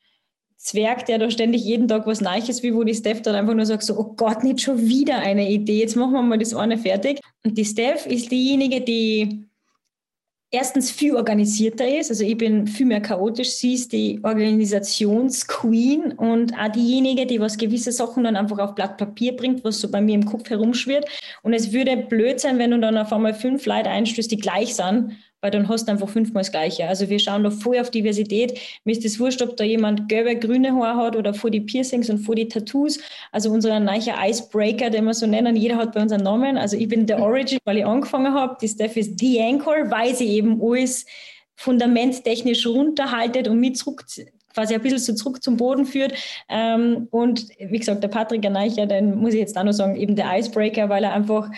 Zwerg, 0.58 1.06
der 1.06 1.20
da 1.20 1.30
ständig 1.30 1.64
jeden 1.64 1.88
Tag 1.88 2.08
was 2.08 2.22
Neues 2.22 2.64
will, 2.64 2.76
wo 2.76 2.84
die 2.84 2.96
Steph 2.96 3.22
dann 3.22 3.36
einfach 3.36 3.54
nur 3.54 3.66
sagt 3.66 3.84
so, 3.84 3.98
oh 3.98 4.14
Gott, 4.16 4.44
nicht 4.44 4.62
schon 4.62 4.88
wieder 4.88 5.20
eine 5.20 5.50
Idee, 5.50 5.80
jetzt 5.80 5.96
machen 5.96 6.14
wir 6.14 6.22
mal 6.22 6.40
das 6.40 6.54
eine 6.54 6.78
fertig. 6.78 7.20
Und 7.44 7.58
die 7.58 7.66
Steph 7.66 8.06
ist 8.06 8.32
diejenige, 8.32 8.82
die 8.82 9.46
erstens 10.56 10.90
viel 10.90 11.16
organisierter 11.16 11.88
ist. 11.88 12.10
Also 12.10 12.24
ich 12.24 12.38
bin 12.38 12.68
viel 12.68 12.86
mehr 12.86 13.02
chaotisch. 13.02 13.52
Sie 13.52 13.74
ist 13.74 13.92
die 13.92 14.20
Organisationsqueen 14.24 16.14
und 16.14 16.54
auch 16.58 16.72
diejenige, 16.72 17.26
die 17.26 17.40
was 17.40 17.58
gewisse 17.58 17.92
Sachen 17.92 18.24
dann 18.24 18.36
einfach 18.36 18.60
auf 18.60 18.76
Blatt 18.76 18.98
Papier 18.98 19.36
bringt, 19.36 19.64
was 19.64 19.80
so 19.80 19.92
bei 19.92 20.02
mir 20.02 20.16
im 20.16 20.26
Kopf 20.26 20.50
herumschwirrt. 20.50 21.06
Und 21.44 21.54
es 21.54 21.74
würde 21.74 21.98
blöd 21.98 22.40
sein, 22.40 22.58
wenn 22.58 22.72
du 22.72 22.80
dann 22.80 22.98
auf 22.98 23.12
einmal 23.12 23.34
fünf 23.34 23.66
Leute 23.66 23.90
einstößt, 23.90 24.32
die 24.32 24.38
gleich 24.38 24.76
sind 24.76 25.18
weil 25.42 25.52
dann 25.52 25.70
hast 25.70 25.88
du 25.88 25.92
einfach 25.92 26.10
fünfmal 26.10 26.42
das 26.42 26.52
Gleiche. 26.52 26.88
Also 26.88 27.10
wir 27.10 27.20
schauen 27.20 27.44
da 27.44 27.52
voll 27.52 27.80
auf 27.80 27.92
Diversität. 27.92 28.60
Mir 28.84 28.94
ist 28.94 29.06
das 29.06 29.20
wurscht, 29.20 29.42
ob 29.42 29.56
da 29.58 29.64
jemand 29.64 30.10
gelbe, 30.10 30.36
grüne 30.36 30.74
Haare 30.74 30.98
hat 31.06 31.16
oder 31.16 31.34
vor 31.34 31.52
die 31.52 31.62
Piercings 31.62 32.10
und 32.10 32.20
vor 32.20 32.36
die 32.36 32.48
Tattoos. 32.48 33.00
Also 33.32 33.52
unser 33.52 33.80
neuer 33.80 34.16
Icebreaker, 34.24 34.90
den 34.90 35.06
wir 35.06 35.14
so 35.14 35.28
nennen, 35.28 35.56
jeder 35.56 35.78
hat 35.78 35.94
bei 35.94 36.02
uns 36.02 36.12
einen 36.12 36.24
Namen. 36.24 36.58
Also 36.58 36.78
ich 36.78 36.88
bin 36.88 37.06
der 37.06 37.22
Origin, 37.22 37.60
weil 37.66 37.78
ich 37.78 37.86
angefangen 37.86 38.34
habe. 38.34 38.58
Die 38.62 38.68
Steph 38.68 38.98
ist 38.98 39.20
The 39.20 39.42
Anchor, 39.42 39.92
weil 39.92 40.16
sie 40.16 40.30
eben 40.30 40.62
alles 40.62 41.06
fundamenttechnisch 41.56 42.66
runterhaltet 42.66 43.48
und 43.48 43.60
mit 43.60 43.78
zurück 43.78 44.06
quasi 44.54 44.74
ein 44.74 44.82
bisschen 44.82 45.00
so 45.00 45.14
zurück 45.14 45.44
zum 45.44 45.58
Boden 45.58 45.86
führt. 45.86 46.14
Ähm, 46.50 47.08
und 47.12 47.50
wie 47.60 47.78
gesagt, 47.78 48.02
der 48.02 48.08
Patrick 48.08 48.50
Neicher, 48.50 48.86
den 48.86 49.16
muss 49.16 49.34
ich 49.34 49.40
jetzt 49.40 49.58
auch 49.58 49.64
noch 49.64 49.74
sagen, 49.74 49.96
eben 49.96 50.16
der 50.16 50.38
Icebreaker, 50.38 50.90
weil 50.90 51.04
er 51.04 51.14
einfach 51.14 51.50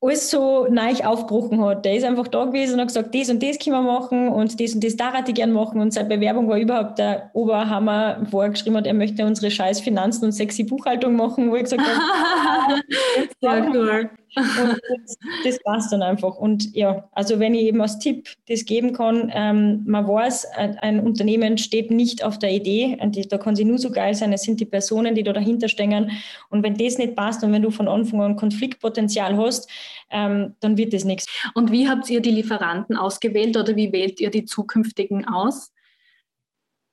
alles 0.00 0.30
so 0.30 0.68
neu 0.68 0.92
aufgebrochen 1.04 1.60
hat. 1.64 1.84
Der 1.84 1.96
ist 1.96 2.04
einfach 2.04 2.28
da 2.28 2.44
gewesen 2.44 2.74
und 2.74 2.80
hat 2.80 2.88
gesagt, 2.88 3.14
das 3.14 3.30
und 3.30 3.42
das 3.42 3.58
können 3.58 3.76
wir 3.76 3.82
machen 3.82 4.28
und 4.28 4.60
das 4.60 4.74
und 4.74 4.84
das 4.84 4.96
darf 4.96 5.14
ich 5.26 5.34
gerne 5.34 5.52
machen. 5.52 5.80
Und 5.80 5.92
seine 5.92 6.08
Bewerbung 6.08 6.48
war 6.48 6.58
überhaupt 6.58 6.98
der 6.98 7.30
Oberhammer, 7.32 8.24
wo 8.30 8.42
er 8.42 8.50
geschrieben 8.50 8.76
hat, 8.76 8.86
er 8.86 8.94
möchte 8.94 9.24
unsere 9.24 9.50
scheiß 9.50 9.80
Finanzen 9.80 10.26
und 10.26 10.32
sexy 10.32 10.64
Buchhaltung 10.64 11.16
machen, 11.16 11.50
wo 11.50 11.56
ich 11.56 11.64
gesagt 11.64 11.82
habe, 11.82 12.82
sehr 13.40 13.70
cool. 13.74 14.10
Und 14.36 14.80
das, 15.04 15.18
das 15.44 15.58
passt 15.62 15.92
dann 15.92 16.02
einfach. 16.02 16.36
Und 16.36 16.74
ja, 16.74 17.08
also 17.12 17.38
wenn 17.38 17.54
ich 17.54 17.62
eben 17.62 17.80
als 17.80 17.98
Tipp 17.98 18.28
das 18.48 18.64
geben 18.64 18.92
kann, 18.92 19.30
ähm, 19.34 19.82
man 19.86 20.06
weiß, 20.06 20.46
ein, 20.56 20.78
ein, 20.78 21.00
Unternehmen 21.00 21.58
steht 21.58 21.90
nicht 21.90 22.22
auf 22.24 22.38
der 22.38 22.52
Idee, 22.52 22.98
und 23.00 23.32
da 23.32 23.38
kann 23.38 23.56
sie 23.56 23.64
nur 23.64 23.78
so 23.78 23.90
geil 23.90 24.14
sein, 24.14 24.32
es 24.32 24.42
sind 24.42 24.60
die 24.60 24.66
Personen, 24.66 25.14
die 25.14 25.22
da 25.22 25.32
dahinter 25.32 25.68
stehen. 25.68 26.10
Und 26.50 26.62
wenn 26.62 26.76
das 26.76 26.98
nicht 26.98 27.16
passt 27.16 27.42
und 27.42 27.52
wenn 27.52 27.62
du 27.62 27.70
von 27.70 27.88
Anfang 27.88 28.20
an 28.20 28.36
Konfliktpotenzial 28.36 29.36
hast, 29.36 29.70
ähm, 30.10 30.54
dann 30.60 30.76
wird 30.76 30.92
das 30.92 31.04
nichts. 31.04 31.26
Und 31.54 31.72
wie 31.72 31.88
habt 31.88 32.10
ihr 32.10 32.20
die 32.20 32.30
Lieferanten 32.30 32.96
ausgewählt 32.96 33.56
oder 33.56 33.76
wie 33.76 33.92
wählt 33.92 34.20
ihr 34.20 34.30
die 34.30 34.44
zukünftigen 34.44 35.26
aus? 35.26 35.72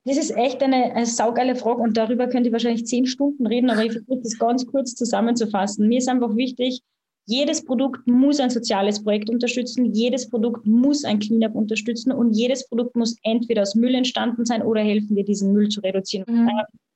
Das 0.06 0.18
ist 0.18 0.30
echt 0.36 0.62
eine, 0.62 0.94
eine 0.94 1.04
saugeile 1.04 1.56
Frage 1.56 1.82
und 1.82 1.96
darüber 1.96 2.28
könnt 2.28 2.46
ihr 2.46 2.52
wahrscheinlich 2.52 2.86
zehn 2.86 3.06
Stunden 3.06 3.44
reden, 3.44 3.70
aber 3.70 3.84
ich 3.84 3.92
versuche 3.92 4.20
das 4.22 4.38
ganz 4.38 4.64
kurz 4.64 4.94
zusammenzufassen. 4.94 5.88
Mir 5.88 5.98
ist 5.98 6.08
einfach 6.08 6.36
wichtig, 6.36 6.82
jedes 7.26 7.64
Produkt 7.64 8.06
muss 8.06 8.40
ein 8.40 8.50
soziales 8.50 9.02
Projekt 9.02 9.28
unterstützen, 9.28 9.92
jedes 9.92 10.28
Produkt 10.28 10.64
muss 10.64 11.04
ein 11.04 11.18
Cleanup 11.18 11.54
unterstützen 11.54 12.12
und 12.12 12.32
jedes 12.32 12.68
Produkt 12.68 12.94
muss 12.94 13.16
entweder 13.22 13.62
aus 13.62 13.74
Müll 13.74 13.94
entstanden 13.94 14.44
sein 14.44 14.62
oder 14.62 14.80
helfen 14.80 15.16
dir, 15.16 15.24
diesen 15.24 15.52
Müll 15.52 15.68
zu 15.68 15.80
reduzieren. 15.80 16.24
Mhm. 16.28 16.50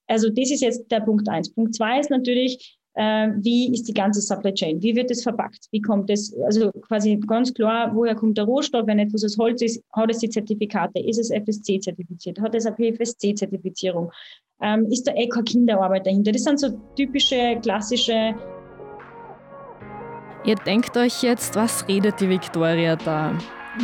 Also 0.06 0.28
das 0.28 0.50
ist 0.50 0.62
jetzt 0.62 0.90
der 0.90 1.00
Punkt 1.00 1.28
eins. 1.28 1.52
Punkt 1.52 1.74
zwei 1.74 1.98
ist 1.98 2.10
natürlich, 2.10 2.78
äh, 2.94 3.30
wie 3.40 3.72
ist 3.72 3.88
die 3.88 3.94
ganze 3.94 4.20
Supply 4.20 4.54
Chain? 4.54 4.80
Wie 4.82 4.94
wird 4.94 5.10
es 5.10 5.22
verpackt? 5.22 5.66
Wie 5.72 5.80
kommt 5.80 6.10
es, 6.10 6.32
also 6.44 6.70
quasi 6.72 7.16
ganz 7.16 7.52
klar, 7.52 7.94
woher 7.94 8.14
kommt 8.14 8.38
der 8.38 8.44
Rohstoff? 8.44 8.86
Wenn 8.86 9.00
etwas 9.00 9.24
aus 9.24 9.36
Holz 9.36 9.62
ist, 9.62 9.82
hat 9.92 10.10
es 10.10 10.18
die 10.18 10.28
Zertifikate? 10.28 11.00
Ist 11.00 11.18
es 11.18 11.30
FSC 11.30 11.80
zertifiziert? 11.80 12.40
Hat 12.40 12.54
es 12.54 12.66
eine 12.66 12.76
PFSC 12.76 13.34
Zertifizierung? 13.34 14.12
Ähm, 14.62 14.86
ist 14.90 15.08
da 15.08 15.14
eh 15.14 15.28
keine 15.28 15.44
Kinderarbeit 15.44 16.06
dahinter? 16.06 16.30
Das 16.30 16.42
sind 16.42 16.60
so 16.60 16.68
typische, 16.94 17.58
klassische 17.62 18.34
Ihr 20.44 20.54
denkt 20.54 20.96
euch 20.96 21.22
jetzt, 21.22 21.54
was 21.54 21.86
redet 21.86 22.20
die 22.20 22.28
Victoria 22.30 22.96
da? 22.96 23.34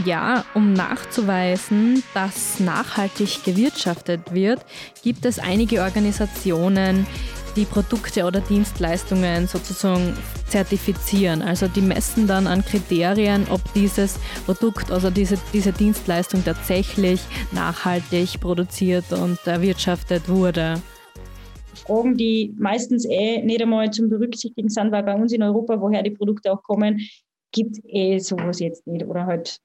Ja, 0.04 0.44
um 0.54 0.72
nachzuweisen, 0.72 2.02
dass 2.14 2.58
nachhaltig 2.60 3.44
gewirtschaftet 3.44 4.32
wird, 4.32 4.64
gibt 5.02 5.26
es 5.26 5.38
einige 5.38 5.82
Organisationen, 5.82 7.06
die 7.56 7.66
Produkte 7.66 8.25
oder 8.25 8.40
Dienstleistungen 8.40 9.46
sozusagen 9.46 10.16
zertifizieren. 10.48 11.42
Also 11.42 11.68
die 11.68 11.82
messen 11.82 12.26
dann 12.26 12.46
an 12.46 12.64
Kriterien, 12.64 13.46
ob 13.50 13.60
dieses 13.75 14.18
Produkt, 14.46 14.90
also 14.90 15.10
diese, 15.10 15.38
diese 15.52 15.72
Dienstleistung 15.72 16.44
tatsächlich 16.44 17.20
nachhaltig 17.52 18.40
produziert 18.40 19.12
und 19.12 19.38
erwirtschaftet 19.46 20.28
wurde. 20.28 20.80
Fragen, 21.76 22.16
die 22.16 22.54
meistens 22.59 23.04
eh 23.04 23.42
nicht 23.42 23.62
einmal 23.62 23.90
zum 23.90 24.09
Berücksichtigen 24.09 24.68
sind, 24.68 24.92
weil 24.92 25.02
bei 25.02 25.14
uns 25.14 25.33
in 25.33 25.42
Europa, 25.42 25.80
woher 25.80 26.02
die 26.02 26.11
Produkte 26.11 26.52
auch 26.52 26.62
kommen, 26.62 27.00
gibt 27.52 27.78
eh 27.85 28.18
sowas 28.18 28.61
jetzt 28.61 28.87
nicht. 28.87 29.06
Oder 29.06 29.26
halt 29.26 29.59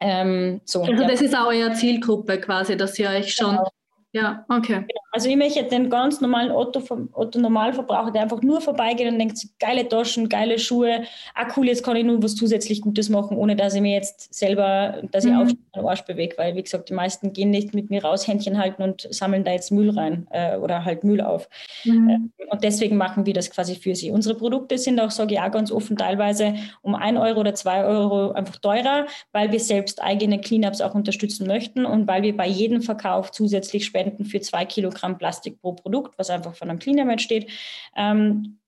ähm, 0.00 0.60
so. 0.64 0.82
Also 0.82 1.06
das 1.06 1.20
ist 1.20 1.36
auch 1.36 1.48
eure 1.48 1.72
Zielgruppe 1.74 2.40
quasi, 2.40 2.76
dass 2.76 2.98
ihr 2.98 3.10
euch 3.10 3.34
schon 3.34 3.50
genau. 3.50 3.70
Ja, 4.12 4.44
okay. 4.48 4.86
Also 5.12 5.28
ich 5.28 5.36
möchte 5.36 5.64
den 5.64 5.90
ganz 5.90 6.20
normalen 6.20 6.52
Otto, 6.52 6.82
Otto 7.12 7.40
Normalverbraucher, 7.40 8.12
der 8.12 8.22
einfach 8.22 8.42
nur 8.42 8.60
vorbeigeht 8.60 9.10
und 9.10 9.18
denkt, 9.18 9.38
geile 9.58 9.88
Taschen, 9.88 10.28
geile 10.28 10.58
Schuhe, 10.58 11.02
ah 11.34 11.48
cool, 11.56 11.66
jetzt 11.66 11.82
kann 11.82 11.96
ich 11.96 12.04
nur 12.04 12.22
was 12.22 12.36
zusätzlich 12.36 12.80
Gutes 12.80 13.08
machen, 13.08 13.36
ohne 13.36 13.56
dass 13.56 13.74
ich 13.74 13.80
mir 13.80 13.94
jetzt 13.94 14.32
selber, 14.32 15.02
dass 15.10 15.24
ich 15.24 15.32
mhm. 15.32 15.38
auf 15.38 15.48
den 15.48 15.84
Arsch 15.84 16.02
bewege, 16.02 16.38
weil 16.38 16.54
wie 16.54 16.62
gesagt, 16.62 16.90
die 16.90 16.94
meisten 16.94 17.32
gehen 17.32 17.50
nicht 17.50 17.74
mit 17.74 17.90
mir 17.90 18.04
raus, 18.04 18.28
Händchen 18.28 18.56
halten 18.56 18.82
und 18.82 19.08
sammeln 19.10 19.42
da 19.42 19.50
jetzt 19.50 19.72
Müll 19.72 19.90
rein 19.90 20.28
äh, 20.30 20.56
oder 20.56 20.84
halt 20.84 21.02
Müll 21.02 21.20
auf. 21.20 21.48
Mhm. 21.84 22.30
Äh, 22.38 22.44
und 22.46 22.62
deswegen 22.62 22.96
machen 22.96 23.26
wir 23.26 23.34
das 23.34 23.50
quasi 23.50 23.74
für 23.74 23.96
sie. 23.96 24.12
Unsere 24.12 24.36
Produkte 24.36 24.78
sind 24.78 25.00
auch, 25.00 25.10
sage 25.10 25.34
ich 25.34 25.40
auch 25.40 25.50
ganz 25.50 25.72
offen, 25.72 25.96
teilweise 25.96 26.54
um 26.82 26.94
ein 26.94 27.16
Euro 27.16 27.40
oder 27.40 27.54
zwei 27.54 27.84
Euro 27.84 28.30
einfach 28.30 28.58
teurer, 28.58 29.06
weil 29.32 29.50
wir 29.50 29.60
selbst 29.60 30.00
eigene 30.02 30.40
Cleanups 30.40 30.80
auch 30.80 30.94
unterstützen 30.94 31.48
möchten 31.48 31.84
und 31.84 32.06
weil 32.06 32.22
wir 32.22 32.36
bei 32.36 32.46
jedem 32.46 32.80
Verkauf 32.80 33.32
zusätzlich 33.32 33.84
spenden 33.84 34.24
für 34.24 34.40
zwei 34.40 34.64
Kilogramm 34.64 34.99
Plastik 35.18 35.60
pro 35.60 35.72
Produkt, 35.72 36.18
was 36.18 36.30
einfach 36.30 36.54
von 36.54 36.70
einem 36.70 36.78
Cleaner 36.78 37.18
steht. 37.18 37.50
Ähm, 37.96 38.58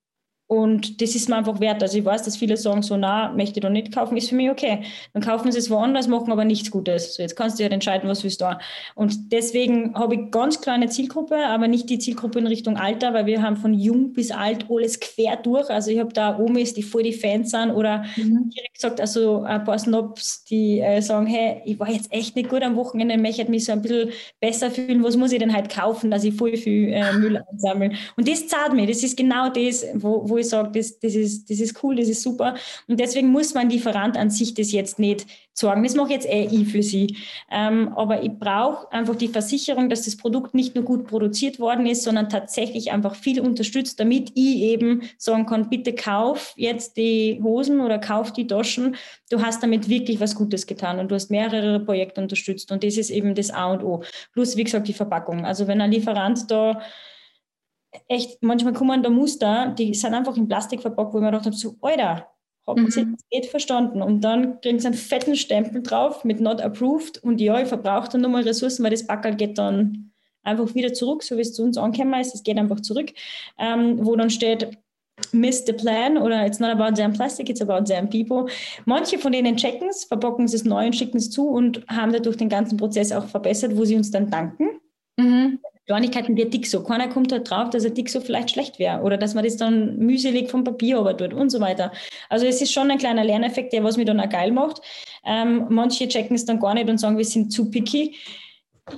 und 0.53 1.01
das 1.01 1.15
ist 1.15 1.31
mir 1.31 1.37
einfach 1.37 1.61
wert. 1.61 1.83
Also 1.83 1.97
ich 1.97 2.05
weiß, 2.05 2.25
dass 2.25 2.37
viele 2.37 2.59
sagen 2.59 2.83
so, 2.83 2.99
na, 2.99 3.33
möchte 3.33 3.59
ich 3.59 3.63
doch 3.63 3.71
nicht 3.71 3.91
kaufen, 3.91 4.19
ist 4.19 4.29
für 4.29 4.35
mich 4.35 4.51
okay. 4.51 4.83
Dann 5.15 5.23
kaufen 5.23 5.51
sie 5.51 5.59
es 5.59 5.71
woanders, 5.71 6.09
machen 6.09 6.31
aber 6.31 6.45
nichts 6.45 6.71
Gutes. 6.71 7.15
So, 7.15 7.23
jetzt 7.23 7.37
kannst 7.37 7.59
du 7.59 7.63
ja 7.63 7.71
entscheiden, 7.71 8.07
was 8.07 8.23
willst 8.23 8.43
du 8.43 8.45
da. 8.45 8.59
Und 8.95 9.33
deswegen 9.33 9.95
habe 9.95 10.15
ich 10.15 10.31
ganz 10.31 10.61
kleine 10.61 10.91
Zielgruppe, 10.91 11.37
aber 11.47 11.69
nicht 11.69 11.89
die 11.89 11.99
Zielgruppe 11.99 12.39
in 12.39 12.47
Richtung 12.47 12.77
Alter, 12.77 13.15
weil 13.15 13.25
wir 13.25 13.41
haben 13.41 13.57
von 13.57 13.73
jung 13.73 14.13
bis 14.13 14.31
alt 14.31 14.67
alles 14.69 15.01
quer 15.01 15.37
durch. 15.37 15.71
Also 15.71 15.91
ich 15.91 15.99
habe 15.99 16.13
da 16.13 16.39
Omis, 16.39 16.75
die 16.75 16.83
voll 16.83 17.05
die 17.05 17.15
Fans 17.15 17.51
sind 17.51 17.71
oder 17.71 18.05
mhm. 18.17 18.51
direkt 18.51 18.75
gesagt, 18.75 19.01
also 19.01 19.45
ein 19.45 19.65
paar 19.65 19.79
Snobs, 19.79 20.45
die 20.45 20.81
äh, 20.81 21.01
sagen, 21.01 21.25
hey, 21.25 21.63
ich 21.65 21.81
war 21.81 21.89
jetzt 21.89 22.13
echt 22.13 22.37
nicht 22.37 22.51
gut 22.51 22.63
am 22.63 22.77
Wochenende, 22.77 23.17
möchte 23.17 23.51
mich 23.51 23.65
so 23.65 23.73
ein 23.73 23.81
bisschen 23.81 24.11
besser 24.39 24.71
fühlen, 24.71 25.03
was 25.03 25.17
muss 25.17 25.33
ich 25.33 25.39
denn 25.39 25.55
halt 25.55 25.71
kaufen, 25.71 26.11
dass 26.11 26.25
ich 26.25 26.35
voll 26.35 26.59
viel 26.59 26.93
äh, 26.93 27.11
Müll 27.15 27.43
einsammle. 27.51 27.93
Und 28.19 28.29
das 28.29 28.47
zahlt 28.49 28.75
mir, 28.75 28.87
das 28.87 29.03
ist 29.03 29.17
genau 29.17 29.49
das, 29.49 29.87
wo, 29.95 30.29
wo 30.29 30.42
ich 30.43 30.49
sage, 30.49 30.71
das, 30.73 30.99
das, 31.01 31.15
ist, 31.15 31.51
das 31.51 31.59
ist 31.59 31.83
cool, 31.83 31.97
das 31.97 32.09
ist 32.09 32.23
super. 32.23 32.55
Und 32.87 33.01
deswegen 33.01 33.29
muss 33.29 33.55
mein 33.55 33.71
Lieferant 33.71 34.17
an 34.17 34.31
sich 34.31 34.55
das 34.55 34.73
jetzt 34.73 34.99
nicht 34.99 35.27
sorgen. 35.55 35.83
Das 35.83 35.95
mache 35.95 36.13
jetzt 36.13 36.27
eh 36.27 36.49
ich 36.51 36.69
für 36.69 36.83
sie. 36.83 37.17
Ähm, 37.51 37.93
aber 37.97 38.23
ich 38.23 38.33
brauche 38.33 38.91
einfach 38.93 39.15
die 39.15 39.29
Versicherung, 39.29 39.89
dass 39.89 40.05
das 40.05 40.17
Produkt 40.17 40.55
nicht 40.55 40.75
nur 40.75 40.85
gut 40.85 41.07
produziert 41.07 41.59
worden 41.59 41.87
ist, 41.87 42.05
sondern 42.05 42.29
tatsächlich 42.29 42.93
einfach 42.93 43.15
viel 43.15 43.41
unterstützt, 43.41 44.01
damit 44.01 44.31
ich 44.35 44.57
eben 44.57 45.03
sagen 45.19 45.47
kann, 45.47 45.69
bitte 45.69 45.95
kauf 45.95 46.55
jetzt 46.57 46.97
die 46.97 47.41
Hosen 47.43 47.81
oder 47.81 47.99
kauf 47.99 48.33
die 48.33 48.47
Taschen. 48.47 48.97
Du 49.31 49.43
hast 49.43 49.63
damit 49.63 49.89
wirklich 49.89 50.21
was 50.21 50.35
Gutes 50.35 50.67
getan 50.67 50.99
und 50.99 51.11
du 51.11 51.15
hast 51.15 51.31
mehrere 51.31 51.81
Projekte 51.81 52.21
unterstützt. 52.21 52.73
Und 52.73 52.85
das 52.85 52.97
ist 52.97 53.11
eben 53.11 53.35
das 53.35 53.51
A 53.51 53.73
und 53.73 53.83
O. 53.83 54.03
Plus, 54.33 54.57
wie 54.57 54.65
gesagt, 54.65 54.89
die 54.89 54.93
Verpackung. 54.93 55.45
Also 55.45 55.67
wenn 55.67 55.81
ein 55.81 55.91
Lieferant 55.91 56.51
da 56.51 56.81
echt, 58.09 58.43
manchmal 58.43 58.73
kommen 58.73 59.03
da 59.03 59.11
Muster, 59.11 59.75
die 59.79 59.95
sind 59.95 60.15
einfach 60.15 60.37
in 60.37 60.49
Plastik 60.49 60.83
verpackt, 60.83 61.13
wo 61.13 61.19
ich 61.19 61.23
mir 61.23 61.31
gedacht 61.31 61.47
habe, 61.47 61.57
so, 61.57 61.77
Alter, 61.81 62.29
haben 62.67 62.91
sie 62.91 63.05
mhm. 63.05 63.13
das 63.13 63.25
nicht 63.33 63.51
verstanden. 63.51 64.03
Und 64.03 64.21
dann 64.23 64.61
kriegen 64.61 64.79
sie 64.79 64.87
einen 64.87 64.97
fetten 64.97 65.37
Stempel 65.37 65.83
drauf 65.83 66.25
mit 66.25 66.41
not 66.41 66.61
approved 66.61 67.23
und 67.23 67.41
ja, 67.41 67.61
ich 67.61 67.69
verbrauche 67.69 68.09
dann 68.11 68.21
nochmal 68.21 68.43
Ressourcen, 68.43 68.85
weil 68.85 68.91
das 68.91 69.07
Backerl 69.07 69.35
geht 69.35 69.59
dann 69.59 70.13
einfach 70.43 70.75
wieder 70.75 70.93
zurück, 70.93 71.23
so 71.23 71.37
wie 71.37 71.43
es 71.43 71.55
zu 71.55 71.63
uns 71.63 71.77
angekommen 71.77 72.21
ist, 72.21 72.35
es 72.35 72.43
geht 72.43 72.59
einfach 72.59 72.81
zurück, 72.81 73.13
ähm, 73.59 74.05
wo 74.05 74.17
dann 74.17 74.31
steht, 74.31 74.77
miss 75.31 75.65
the 75.67 75.73
plan 75.73 76.17
oder 76.19 76.45
it's 76.47 76.59
not 76.59 76.71
about 76.71 76.95
them 76.95 77.13
plastic, 77.13 77.49
it's 77.49 77.61
about 77.61 77.85
them 77.85 78.09
people. 78.09 78.47
Manche 78.87 79.19
von 79.19 79.33
denen 79.33 79.57
checken 79.57 79.89
es, 79.89 80.05
verpacken 80.05 80.47
es 80.47 80.65
neu 80.65 80.87
und 80.87 80.97
schicken 80.97 81.19
es 81.19 81.31
zu 81.31 81.49
und 81.49 81.85
haben 81.89 82.13
dadurch 82.13 82.37
den 82.37 82.49
ganzen 82.49 82.77
Prozess 82.77 83.13
auch 83.13 83.27
verbessert, 83.27 83.77
wo 83.77 83.85
sie 83.85 83.97
uns 83.97 84.11
dann 84.11 84.31
danken. 84.31 84.81
Mhm. 85.17 85.61
Kleinigkeiten 85.93 86.37
wie 86.39 86.47
Dixo. 86.47 86.83
Keiner 86.83 87.09
kommt 87.09 87.33
halt 87.33 87.51
drauf, 87.51 87.69
dass 87.69 87.85
ein 87.85 87.93
Dixo 87.93 88.21
vielleicht 88.21 88.53
schlecht 88.53 88.79
wäre 88.79 89.03
oder 89.03 89.19
dass 89.19 89.35
man 89.35 89.45
das 89.45 89.59
dann 89.59 89.99
mühselig 89.99 90.51
vom 90.51 90.65
Papier 90.65 90.99
aber 90.99 91.15
tut 91.15 91.35
und 91.35 91.51
so 91.51 91.61
weiter. 91.61 91.93
Also 92.31 92.47
es 92.47 92.63
ist 92.63 92.73
schon 92.73 92.91
ein 92.91 92.97
kleiner 92.97 93.25
Lerneffekt, 93.25 93.75
der 93.75 93.85
was 93.85 93.99
mich 93.99 94.07
dann 94.07 94.19
auch 94.19 94.29
geil 94.31 94.53
macht. 94.53 94.81
Ähm, 95.27 95.67
manche 95.69 96.09
checken 96.09 96.35
es 96.35 96.47
dann 96.47 96.61
gar 96.61 96.73
nicht 96.73 96.89
und 96.89 96.97
sagen, 96.97 97.19
wir 97.19 97.27
sind 97.27 97.53
zu 97.53 97.71
picky. 97.71 98.17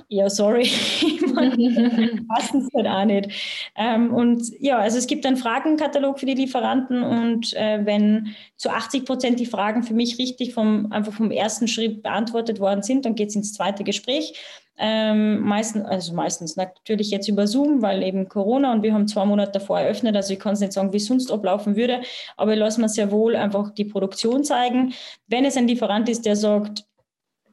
Ja, 0.07 0.29
sorry, 0.29 0.63
passen 2.29 2.61
es 2.61 2.73
halt 2.73 2.87
auch 2.87 3.05
nicht. 3.05 3.29
Ähm, 3.75 4.13
und 4.13 4.41
ja, 4.59 4.79
also 4.79 4.97
es 4.97 5.05
gibt 5.05 5.25
einen 5.25 5.37
Fragenkatalog 5.37 6.17
für 6.17 6.25
die 6.25 6.33
Lieferanten 6.33 7.03
und 7.03 7.53
äh, 7.55 7.85
wenn 7.85 8.35
zu 8.55 8.69
80 8.69 9.05
Prozent 9.05 9.39
die 9.39 9.45
Fragen 9.45 9.83
für 9.83 9.93
mich 9.93 10.17
richtig 10.17 10.53
vom, 10.53 10.91
einfach 10.93 11.13
vom 11.13 11.29
ersten 11.29 11.67
Schritt 11.67 12.03
beantwortet 12.03 12.61
worden 12.61 12.83
sind, 12.83 13.03
dann 13.05 13.15
geht 13.15 13.29
es 13.29 13.35
ins 13.35 13.53
zweite 13.53 13.83
Gespräch. 13.83 14.33
Ähm, 14.77 15.39
meistens, 15.41 15.85
also 15.85 16.13
meistens 16.13 16.57
natürlich 16.57 17.09
jetzt 17.09 17.29
über 17.29 17.47
Zoom, 17.47 17.81
weil 17.81 18.03
eben 18.03 18.27
Corona 18.27 18.73
und 18.73 18.83
wir 18.83 18.93
haben 18.93 19.07
zwei 19.07 19.25
Monate 19.25 19.53
davor 19.53 19.79
eröffnet. 19.79 20.15
Also 20.15 20.33
ich 20.33 20.39
kann 20.39 20.53
es 20.53 20.59
nicht 20.59 20.73
sagen, 20.73 20.91
wie 20.91 20.97
es 20.97 21.05
sonst 21.05 21.31
ablaufen 21.31 21.75
würde, 21.77 22.01
aber 22.35 22.53
ich 22.53 22.59
lasse 22.59 22.81
mir 22.81 22.89
sehr 22.89 23.11
wohl 23.11 23.35
einfach 23.35 23.71
die 23.71 23.85
Produktion 23.85 24.43
zeigen. 24.43 24.93
Wenn 25.27 25.45
es 25.45 25.55
ein 25.55 25.67
Lieferant 25.67 26.09
ist, 26.09 26.25
der 26.25 26.35
sagt, 26.35 26.85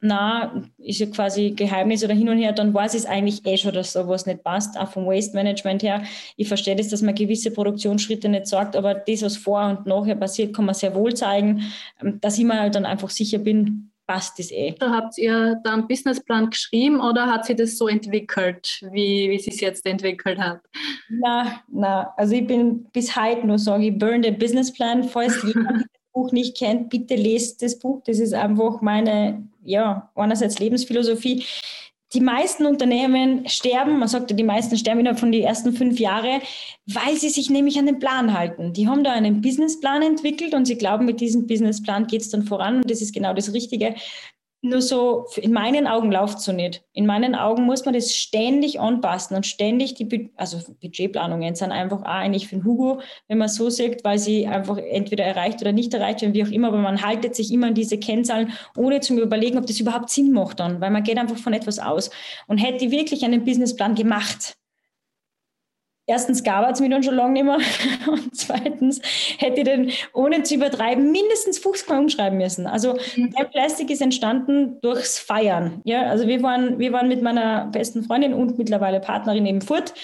na, 0.05 0.65
ist 0.79 0.99
ja 0.99 1.07
quasi 1.07 1.51
Geheimnis 1.53 2.03
oder 2.03 2.13
hin 2.13 2.29
und 2.29 2.39
her, 2.39 2.53
dann 2.53 2.75
weiß 2.75 2.95
ich 2.95 3.03
es 3.03 3.07
eigentlich 3.07 3.47
eh 3.47 3.57
schon, 3.57 3.73
dass 3.73 3.93
sowas 3.93 4.27
nicht 4.27 4.43
passt, 4.43 4.77
auch 4.77 4.91
vom 4.91 5.07
Waste 5.07 5.37
Management 5.37 5.85
her. 5.85 6.03
Ich 6.37 6.49
verstehe 6.49 6.75
das, 6.75 6.89
dass 6.89 7.03
man 7.03 7.15
gewisse 7.15 7.53
Produktionsschritte 7.53 8.29
nicht 8.29 8.49
sagt, 8.49 8.75
aber 8.75 8.95
das, 8.95 9.23
was 9.23 9.37
vor 9.37 9.65
und 9.65 9.87
nachher 9.87 10.17
passiert, 10.17 10.57
kann 10.57 10.65
man 10.65 10.75
sehr 10.75 10.97
wohl 10.97 11.15
zeigen, 11.15 11.63
ähm, 12.03 12.21
dass 12.21 12.37
ich 12.37 12.45
mir 12.45 12.59
halt 12.59 12.75
dann 12.75 12.85
einfach 12.85 13.11
sicher 13.11 13.39
bin, 13.39 13.92
passt 14.07 14.39
das 14.39 14.51
eh. 14.51 14.75
Habt 14.81 15.19
ihr 15.19 15.61
da 15.65 15.73
einen 15.73 15.87
Businessplan 15.87 16.51
geschrieben 16.51 17.01
oder 17.01 17.27
hat 17.27 17.47
sich 17.47 17.57
das 17.57 17.79
so 17.79 17.89
entwickelt, 17.89 18.81
wie, 18.93 19.31
wie 19.31 19.37
es 19.37 19.61
jetzt 19.61 19.87
entwickelt 19.87 20.39
hat? 20.39 20.61
Na, 21.09 21.63
na, 21.69 22.13
also 22.17 22.35
ich 22.35 22.47
bin 22.47 22.85
bis 22.93 23.17
heute 23.17 23.47
nur 23.47 23.59
sage 23.59 23.87
ich, 23.87 23.99
burn 23.99 24.23
the 24.23 24.31
Businessplan. 24.31 25.05
Falls 25.05 25.43
jemand 25.43 25.83
das 25.93 26.13
Buch 26.13 26.33
nicht 26.33 26.57
kennt, 26.57 26.91
bitte 26.91 27.15
lest 27.15 27.63
das 27.63 27.79
Buch. 27.79 28.03
Das 28.05 28.19
ist 28.19 28.35
einfach 28.35 28.81
meine, 28.81 29.49
ja, 29.63 30.11
einerseits 30.15 30.59
Lebensphilosophie 30.59 31.45
die 32.15 32.21
meisten 32.21 32.67
Unternehmen 32.67 33.49
sterben, 33.49 33.99
man 33.99 34.09
sagt 34.09 34.31
ja, 34.31 34.37
die 34.37 34.45
meisten 34.45 34.77
sterben 34.77 35.01
innerhalb 35.01 35.21
von 35.21 35.33
den 35.33 35.43
ersten 35.43 35.73
fünf 35.73 35.99
Jahren, 35.99 36.43
weil 36.87 37.17
sie 37.17 37.31
sich 37.31 37.49
nämlich 37.49 37.79
an 37.79 37.87
den 37.87 37.99
Plan 37.99 38.37
halten. 38.37 38.73
Die 38.73 38.89
haben 38.89 39.05
da 39.05 39.13
einen 39.13 39.41
Businessplan 39.41 40.03
entwickelt 40.03 40.55
und 40.55 40.67
sie 40.67 40.77
glauben, 40.77 41.07
mit 41.07 41.21
diesem 41.21 41.47
Businessplan 41.47 42.07
geht 42.07 42.23
es 42.23 42.31
dann 42.31 42.45
voran 42.45 42.77
und 42.77 42.91
das 42.91 43.01
ist 43.01 43.15
genau 43.15 43.33
das 43.33 43.53
Richtige. 43.53 43.95
Nur 44.65 44.81
so, 44.81 45.27
in 45.37 45.53
meinen 45.53 45.89
Augen 45.89 46.13
läuft 46.13 46.41
so 46.41 46.53
nicht. 46.53 46.85
In 46.93 47.05
meinen 47.05 47.35
Augen 47.35 47.65
muss 47.65 47.85
man 47.85 47.95
das 47.95 48.15
ständig 48.15 48.79
anpassen 48.79 49.35
und 49.37 49.45
ständig 49.45 49.95
die, 49.95 50.31
also 50.37 50.59
Budgetplanungen 50.81 51.57
sind 51.57 51.73
einfach 51.73 52.03
auch 52.03 52.07
eigentlich 52.07 52.47
für 52.47 52.55
den 52.55 52.65
Hugo, 52.65 53.01
wenn 53.27 53.39
man 53.39 53.49
so 53.49 53.71
sagt, 53.71 54.05
weil 54.05 54.21
sie 54.21 54.47
einfach 54.47 54.79
entweder 54.79 55.25
erreicht 55.25 55.61
oder 55.63 55.73
nicht 55.73 55.93
erreicht 55.93 56.23
werden, 56.23 56.35
wie 56.35 56.45
auch 56.45 56.51
immer, 56.51 56.69
aber 56.69 56.79
man 56.79 57.03
haltet 57.03 57.35
sich 57.35 57.53
immer 57.53 57.67
an 57.67 57.75
diese 57.75 57.99
Kennzahlen, 57.99 58.53
ohne 58.77 59.01
zu 59.01 59.21
überlegen, 59.21 59.59
ob 59.59 59.67
das 59.67 59.81
überhaupt 59.81 60.11
Sinn 60.11 60.31
macht 60.31 60.61
dann, 60.61 60.81
weil 60.81 60.93
man 60.93 61.03
geht 61.03 61.19
einfach 61.19 61.39
von 61.39 61.55
etwas 61.55 61.81
aus. 61.81 62.11
Und 62.47 62.59
hätte 62.59 62.93
wirklich 62.93 63.25
einen 63.25 63.45
Businessplan 63.45 63.97
gemacht, 63.97 64.55
erstens 66.07 66.43
gab 66.43 66.69
es 66.71 66.81
mich 66.81 66.91
dann 66.91 67.03
schon 67.03 67.15
lange 67.15 67.33
nicht 67.33 67.45
mehr 67.45 67.59
und 68.13 68.35
zweitens 68.35 69.01
hätte 69.39 69.61
ich 69.61 69.65
den, 69.65 69.91
ohne 70.13 70.43
zu 70.43 70.55
übertreiben, 70.55 71.13
mindestens 71.13 71.59
50 71.59 71.89
Mal 71.89 72.01
umschreiben 72.01 72.39
müssen. 72.39 72.67
Also 72.67 72.99
mhm. 73.17 73.31
der 73.31 73.45
Plastik 73.45 73.91
ist 73.91 74.03
entstanden 74.03 74.81
durchs 74.81 75.19
Feiern. 75.19 75.81
Ja, 75.85 76.03
also 76.03 76.27
wir 76.27 76.43
waren, 76.43 76.79
wir 76.79 76.93
waren 76.93 77.09
mit 77.09 77.23
meiner 77.23 77.67
besten 77.67 78.03
Freundin 78.03 78.35
und 78.35 78.59
mittlerweile 78.59 79.01
Partnerin 79.01 79.47
eben 79.47 79.63
fort 79.63 79.95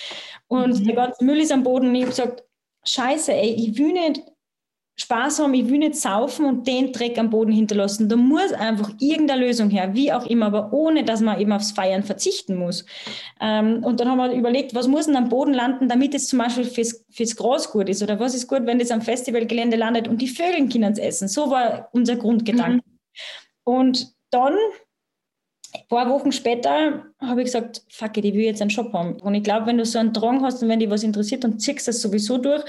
und 0.46 0.80
mhm. 0.80 0.84
der 0.84 0.94
ganze 0.94 1.24
Müll 1.24 1.38
ist 1.38 1.52
am 1.52 1.62
Boden. 1.62 1.94
Ich 1.94 2.02
habe 2.02 2.10
gesagt, 2.10 2.44
scheiße, 2.84 3.32
ey, 3.32 3.54
ich 3.54 3.78
will 3.78 3.92
nicht 3.92 4.22
Spaß 5.00 5.38
haben, 5.38 5.54
ich 5.54 5.68
will 5.68 5.78
nicht 5.78 5.94
saufen 5.94 6.44
und 6.44 6.66
den 6.66 6.92
Dreck 6.92 7.18
am 7.18 7.30
Boden 7.30 7.52
hinterlassen. 7.52 8.08
Da 8.08 8.16
muss 8.16 8.52
einfach 8.52 8.90
irgendeine 8.98 9.46
Lösung 9.46 9.70
her, 9.70 9.94
wie 9.94 10.12
auch 10.12 10.26
immer, 10.26 10.46
aber 10.46 10.72
ohne, 10.72 11.04
dass 11.04 11.20
man 11.20 11.40
eben 11.40 11.52
aufs 11.52 11.70
Feiern 11.70 12.02
verzichten 12.02 12.56
muss. 12.56 12.84
Ähm, 13.40 13.84
und 13.84 14.00
dann 14.00 14.08
haben 14.08 14.18
wir 14.18 14.32
überlegt, 14.32 14.74
was 14.74 14.88
muss 14.88 15.06
denn 15.06 15.14
am 15.14 15.28
Boden 15.28 15.54
landen, 15.54 15.88
damit 15.88 16.14
es 16.14 16.26
zum 16.26 16.40
Beispiel 16.40 16.64
fürs, 16.64 17.04
fürs 17.10 17.36
Gras 17.36 17.70
gut 17.70 17.88
ist 17.88 18.02
oder 18.02 18.18
was 18.18 18.34
ist 18.34 18.48
gut, 18.48 18.66
wenn 18.66 18.80
das 18.80 18.90
am 18.90 19.00
Festivalgelände 19.00 19.76
landet 19.76 20.08
und 20.08 20.20
die 20.20 20.28
Vögel 20.28 20.68
können 20.68 20.92
es 20.92 20.98
essen. 20.98 21.28
So 21.28 21.48
war 21.48 21.88
unser 21.92 22.16
Grundgedanke. 22.16 22.82
Mhm. 22.84 22.98
Und 23.62 24.12
dann 24.30 24.56
ein 25.74 25.86
paar 25.88 26.10
Wochen 26.10 26.32
später 26.32 27.04
habe 27.20 27.42
ich 27.42 27.46
gesagt, 27.46 27.82
fuck 27.88 28.16
it, 28.16 28.24
ich 28.24 28.34
will 28.34 28.40
jetzt 28.40 28.62
einen 28.62 28.70
Shop 28.70 28.92
haben. 28.92 29.20
Und 29.20 29.34
ich 29.34 29.44
glaube, 29.44 29.66
wenn 29.66 29.78
du 29.78 29.84
so 29.84 29.98
einen 29.98 30.12
Drang 30.12 30.42
hast 30.42 30.62
und 30.62 30.68
wenn 30.68 30.80
dich 30.80 30.90
was 30.90 31.04
interessiert, 31.04 31.44
dann 31.44 31.58
ziehst 31.58 31.86
du 31.86 31.90
das 31.90 32.00
sowieso 32.00 32.38
durch. 32.38 32.64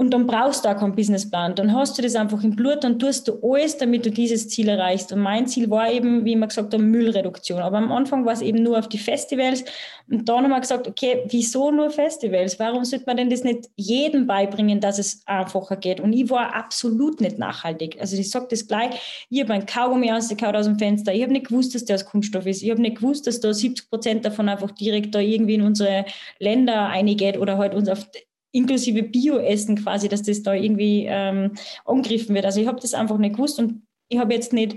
Und 0.00 0.14
dann 0.14 0.26
brauchst 0.26 0.64
du 0.64 0.70
auch 0.70 0.78
keinen 0.78 0.94
Businessplan. 0.94 1.56
Dann 1.56 1.74
hast 1.74 1.98
du 1.98 2.00
das 2.00 2.14
einfach 2.14 2.42
im 2.42 2.56
Blut, 2.56 2.84
dann 2.84 2.98
tust 2.98 3.28
du 3.28 3.38
alles, 3.42 3.76
damit 3.76 4.06
du 4.06 4.10
dieses 4.10 4.48
Ziel 4.48 4.70
erreichst. 4.70 5.12
Und 5.12 5.20
mein 5.20 5.46
Ziel 5.46 5.68
war 5.68 5.92
eben, 5.92 6.24
wie 6.24 6.32
immer 6.32 6.46
gesagt 6.46 6.72
habe, 6.72 6.82
Müllreduktion. 6.82 7.60
Aber 7.60 7.76
am 7.76 7.92
Anfang 7.92 8.24
war 8.24 8.32
es 8.32 8.40
eben 8.40 8.62
nur 8.62 8.78
auf 8.78 8.88
die 8.88 8.96
Festivals. 8.96 9.62
Und 10.10 10.26
dann 10.26 10.44
haben 10.44 10.52
wir 10.52 10.60
gesagt, 10.60 10.88
okay, 10.88 11.24
wieso 11.28 11.70
nur 11.70 11.90
Festivals? 11.90 12.58
Warum 12.58 12.86
sollte 12.86 13.04
man 13.08 13.18
denn 13.18 13.28
das 13.28 13.44
nicht 13.44 13.68
jedem 13.76 14.26
beibringen, 14.26 14.80
dass 14.80 14.98
es 14.98 15.20
einfacher 15.26 15.76
geht? 15.76 16.00
Und 16.00 16.14
ich 16.14 16.30
war 16.30 16.54
absolut 16.54 17.20
nicht 17.20 17.38
nachhaltig. 17.38 17.98
Also 18.00 18.16
ich 18.16 18.30
sage 18.30 18.46
das 18.48 18.66
gleich, 18.66 19.26
ich 19.28 19.42
habe 19.42 19.52
ein 19.52 19.66
Kaugummi 19.66 20.10
rausgekaut 20.10 20.56
aus 20.56 20.64
dem 20.64 20.78
Fenster. 20.78 21.12
Ich 21.12 21.20
habe 21.20 21.34
nicht 21.34 21.48
gewusst, 21.48 21.74
dass 21.74 21.84
der 21.84 21.96
aus 21.96 22.06
Kunststoff 22.06 22.46
ist. 22.46 22.62
Ich 22.62 22.70
habe 22.70 22.80
nicht 22.80 22.96
gewusst, 22.96 23.26
dass 23.26 23.40
da 23.40 23.52
70 23.52 23.90
Prozent 23.90 24.24
davon 24.24 24.48
einfach 24.48 24.70
direkt 24.70 25.14
da 25.14 25.18
irgendwie 25.18 25.56
in 25.56 25.62
unsere 25.62 26.06
Länder 26.38 26.88
eingeht 26.88 27.36
oder 27.36 27.58
halt 27.58 27.74
uns 27.74 27.90
auf 27.90 28.06
inklusive 28.52 29.02
Bioessen 29.02 29.76
quasi, 29.76 30.08
dass 30.08 30.22
das 30.22 30.42
da 30.42 30.54
irgendwie 30.54 31.06
ähm, 31.08 31.52
angegriffen 31.84 32.34
wird. 32.34 32.44
Also 32.44 32.60
ich 32.60 32.66
habe 32.66 32.80
das 32.80 32.94
einfach 32.94 33.18
nicht 33.18 33.36
gewusst 33.36 33.58
und 33.58 33.82
ich 34.08 34.18
habe 34.18 34.34
jetzt 34.34 34.52
nicht 34.52 34.76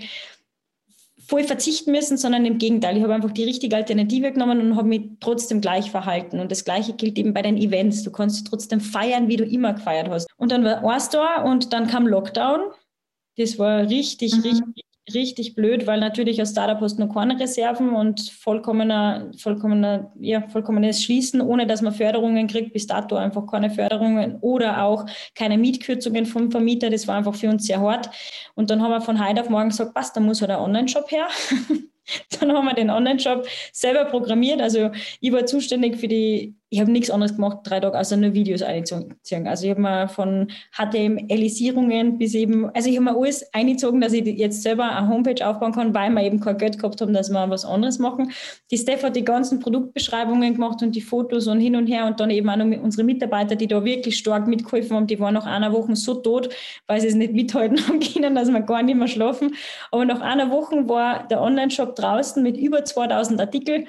voll 1.25 1.43
verzichten 1.43 1.91
müssen, 1.91 2.17
sondern 2.17 2.45
im 2.45 2.57
Gegenteil. 2.57 2.97
Ich 2.97 3.03
habe 3.03 3.13
einfach 3.13 3.31
die 3.31 3.45
richtige 3.45 3.75
Alternative 3.75 4.31
genommen 4.31 4.59
und 4.59 4.75
habe 4.75 4.87
mich 4.87 5.09
trotzdem 5.19 5.61
gleich 5.61 5.89
verhalten. 5.89 6.39
Und 6.39 6.51
das 6.51 6.65
Gleiche 6.65 6.93
gilt 6.93 7.17
eben 7.17 7.33
bei 7.33 7.41
den 7.41 7.57
Events. 7.57 8.03
Du 8.03 8.11
kannst 8.11 8.45
trotzdem 8.47 8.81
feiern, 8.81 9.27
wie 9.29 9.37
du 9.37 9.45
immer 9.45 9.73
gefeiert 9.73 10.09
hast. 10.09 10.27
Und 10.37 10.51
dann 10.51 10.63
war 10.63 10.83
eins 10.83 11.09
da 11.09 11.41
und 11.41 11.71
dann 11.73 11.87
kam 11.87 12.07
Lockdown. 12.07 12.71
Das 13.37 13.57
war 13.57 13.89
richtig, 13.89 14.35
mhm. 14.35 14.41
richtig 14.41 14.85
richtig 15.13 15.55
blöd, 15.55 15.85
weil 15.85 15.99
natürlich 15.99 16.39
als 16.39 16.51
Startup 16.51 16.79
hast 16.79 16.97
du 16.97 17.05
noch 17.05 17.13
keine 17.13 17.39
Reserven 17.39 17.93
und 17.93 18.29
vollkommener, 18.29 19.31
vollkommener, 19.37 20.13
ja, 20.19 20.47
vollkommenes 20.47 21.03
Schließen, 21.03 21.41
ohne 21.41 21.67
dass 21.67 21.81
man 21.81 21.93
Förderungen 21.93 22.47
kriegt, 22.47 22.73
bis 22.73 22.87
dato 22.87 23.15
einfach 23.15 23.45
keine 23.47 23.69
Förderungen 23.69 24.37
oder 24.39 24.83
auch 24.83 25.05
keine 25.35 25.57
Mietkürzungen 25.57 26.25
vom 26.25 26.51
Vermieter. 26.51 26.89
Das 26.89 27.07
war 27.07 27.15
einfach 27.15 27.35
für 27.35 27.49
uns 27.49 27.65
sehr 27.65 27.81
hart. 27.81 28.09
Und 28.55 28.69
dann 28.69 28.81
haben 28.81 28.91
wir 28.91 29.01
von 29.01 29.25
heute 29.25 29.41
auf 29.41 29.49
morgen 29.49 29.69
gesagt, 29.69 29.93
passt, 29.93 30.15
da 30.15 30.21
muss 30.21 30.41
halt 30.41 30.51
ein 30.51 30.59
Online-Shop 30.59 31.11
her. 31.11 31.27
Dann 32.37 32.51
haben 32.51 32.65
wir 32.65 32.73
den 32.73 32.89
Online-Shop 32.89 33.47
selber 33.71 34.03
programmiert. 34.03 34.61
Also 34.61 34.91
ich 35.21 35.31
war 35.31 35.45
zuständig 35.45 35.97
für 35.97 36.09
die, 36.09 36.53
ich 36.73 36.79
habe 36.79 36.91
nichts 36.91 37.11
anderes 37.11 37.35
gemacht, 37.35 37.59
drei 37.65 37.79
Tage, 37.79 37.99
außer 37.99 38.17
nur 38.17 38.33
Videos 38.33 38.63
einziehen. 38.63 39.13
Also 39.45 39.65
ich 39.65 39.69
habe 39.69 39.81
mir 39.81 40.07
von 40.07 40.47
HTMLisierungen 40.75 42.17
bis 42.17 42.33
eben, 42.33 42.67
also 42.73 42.89
ich 42.89 42.95
habe 42.95 43.05
mir 43.05 43.15
alles 43.15 43.45
eingezogen, 43.53 44.01
dass 44.01 44.11
ich 44.11 44.25
jetzt 44.25 44.63
selber 44.63 44.89
eine 44.91 45.07
Homepage 45.07 45.47
aufbauen 45.47 45.71
kann, 45.71 45.93
weil 45.93 46.09
wir 46.09 46.23
eben 46.23 46.39
kein 46.39 46.57
Geld 46.57 46.79
gehabt 46.79 46.99
haben, 46.99 47.13
dass 47.13 47.29
wir 47.29 47.47
was 47.47 47.63
anderes 47.63 47.99
machen. 47.99 48.31
Die 48.71 48.79
Steph 48.79 49.03
hat 49.03 49.15
die 49.15 49.23
ganzen 49.23 49.59
Produktbeschreibungen 49.59 50.55
gemacht 50.55 50.81
und 50.81 50.95
die 50.95 51.01
Fotos 51.01 51.45
und 51.45 51.59
hin 51.59 51.75
und 51.75 51.85
her 51.85 52.07
und 52.07 52.19
dann 52.19 52.31
eben 52.31 52.49
auch 52.49 52.55
noch 52.55 52.65
unsere 52.81 53.03
Mitarbeiter, 53.03 53.55
die 53.55 53.67
da 53.67 53.85
wirklich 53.85 54.17
stark 54.17 54.47
mitgeholfen 54.47 54.95
haben, 54.95 55.05
die 55.05 55.19
waren 55.19 55.35
nach 55.35 55.45
einer 55.45 55.71
Woche 55.73 55.95
so 55.95 56.15
tot, 56.15 56.49
weil 56.87 56.99
sie 57.01 57.07
es 57.07 57.13
nicht 57.13 57.33
mithalten 57.33 57.77
haben 57.87 57.99
können, 57.99 58.33
dass 58.33 58.49
wir 58.49 58.61
gar 58.61 58.81
nicht 58.81 58.97
mehr 58.97 59.07
schlafen. 59.07 59.53
Aber 59.91 60.05
nach 60.05 60.21
einer 60.21 60.49
Woche 60.49 60.89
war 60.89 61.27
der 61.27 61.39
Online-Shop 61.39 61.95
draußen 61.95 62.41
mit 62.41 62.57
über 62.57 62.83
2000 62.83 63.39
Artikeln. 63.39 63.87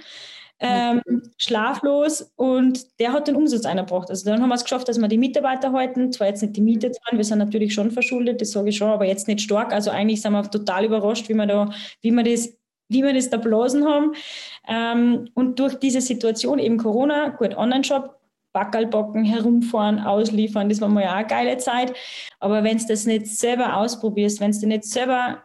Ähm, 0.60 1.02
schlaflos 1.36 2.32
und 2.36 2.98
der 3.00 3.12
hat 3.12 3.26
den 3.26 3.36
Umsatz 3.36 3.66
eingebracht. 3.66 4.08
Also 4.08 4.30
dann 4.30 4.40
haben 4.40 4.48
wir 4.48 4.54
es 4.54 4.62
geschafft, 4.62 4.88
dass 4.88 5.00
wir 5.00 5.08
die 5.08 5.18
Mitarbeiter 5.18 5.72
halten, 5.72 6.12
zwar 6.12 6.28
jetzt 6.28 6.42
nicht 6.42 6.56
die 6.56 6.60
Miete 6.60 6.92
zahlen, 6.92 7.18
wir 7.18 7.24
sind 7.24 7.38
natürlich 7.38 7.74
schon 7.74 7.90
verschuldet, 7.90 8.40
das 8.40 8.52
sage 8.52 8.68
ich 8.68 8.76
schon, 8.76 8.90
aber 8.90 9.04
jetzt 9.04 9.26
nicht 9.26 9.40
stark. 9.40 9.72
Also 9.72 9.90
eigentlich 9.90 10.22
sind 10.22 10.32
wir 10.32 10.48
total 10.48 10.84
überrascht, 10.84 11.28
wie 11.28 11.34
wir 11.34 11.46
da, 11.46 11.70
wie 12.02 12.12
wir 12.12 12.22
das 12.22 12.56
wie 12.88 13.02
wir 13.02 13.14
das 13.14 13.30
da 13.30 13.38
blasen 13.38 13.86
haben. 13.86 14.12
Ähm, 14.68 15.28
und 15.34 15.58
durch 15.58 15.74
diese 15.76 16.00
Situation, 16.00 16.58
eben 16.58 16.76
Corona, 16.76 17.30
gut, 17.30 17.56
Online-Shop, 17.56 18.20
Backerlbocken, 18.52 19.24
herumfahren, 19.24 19.98
ausliefern, 19.98 20.68
das 20.68 20.80
war 20.80 20.88
mal 20.88 21.02
ja 21.02 21.12
auch 21.12 21.16
eine 21.16 21.26
geile 21.26 21.56
Zeit. 21.56 21.92
Aber 22.38 22.62
wenn 22.62 22.78
du 22.78 22.84
das 22.86 23.04
nicht 23.04 23.26
selber 23.26 23.76
ausprobierst, 23.76 24.40
wenn 24.40 24.52
du 24.52 24.66
nicht 24.66 24.84
selber 24.84 25.42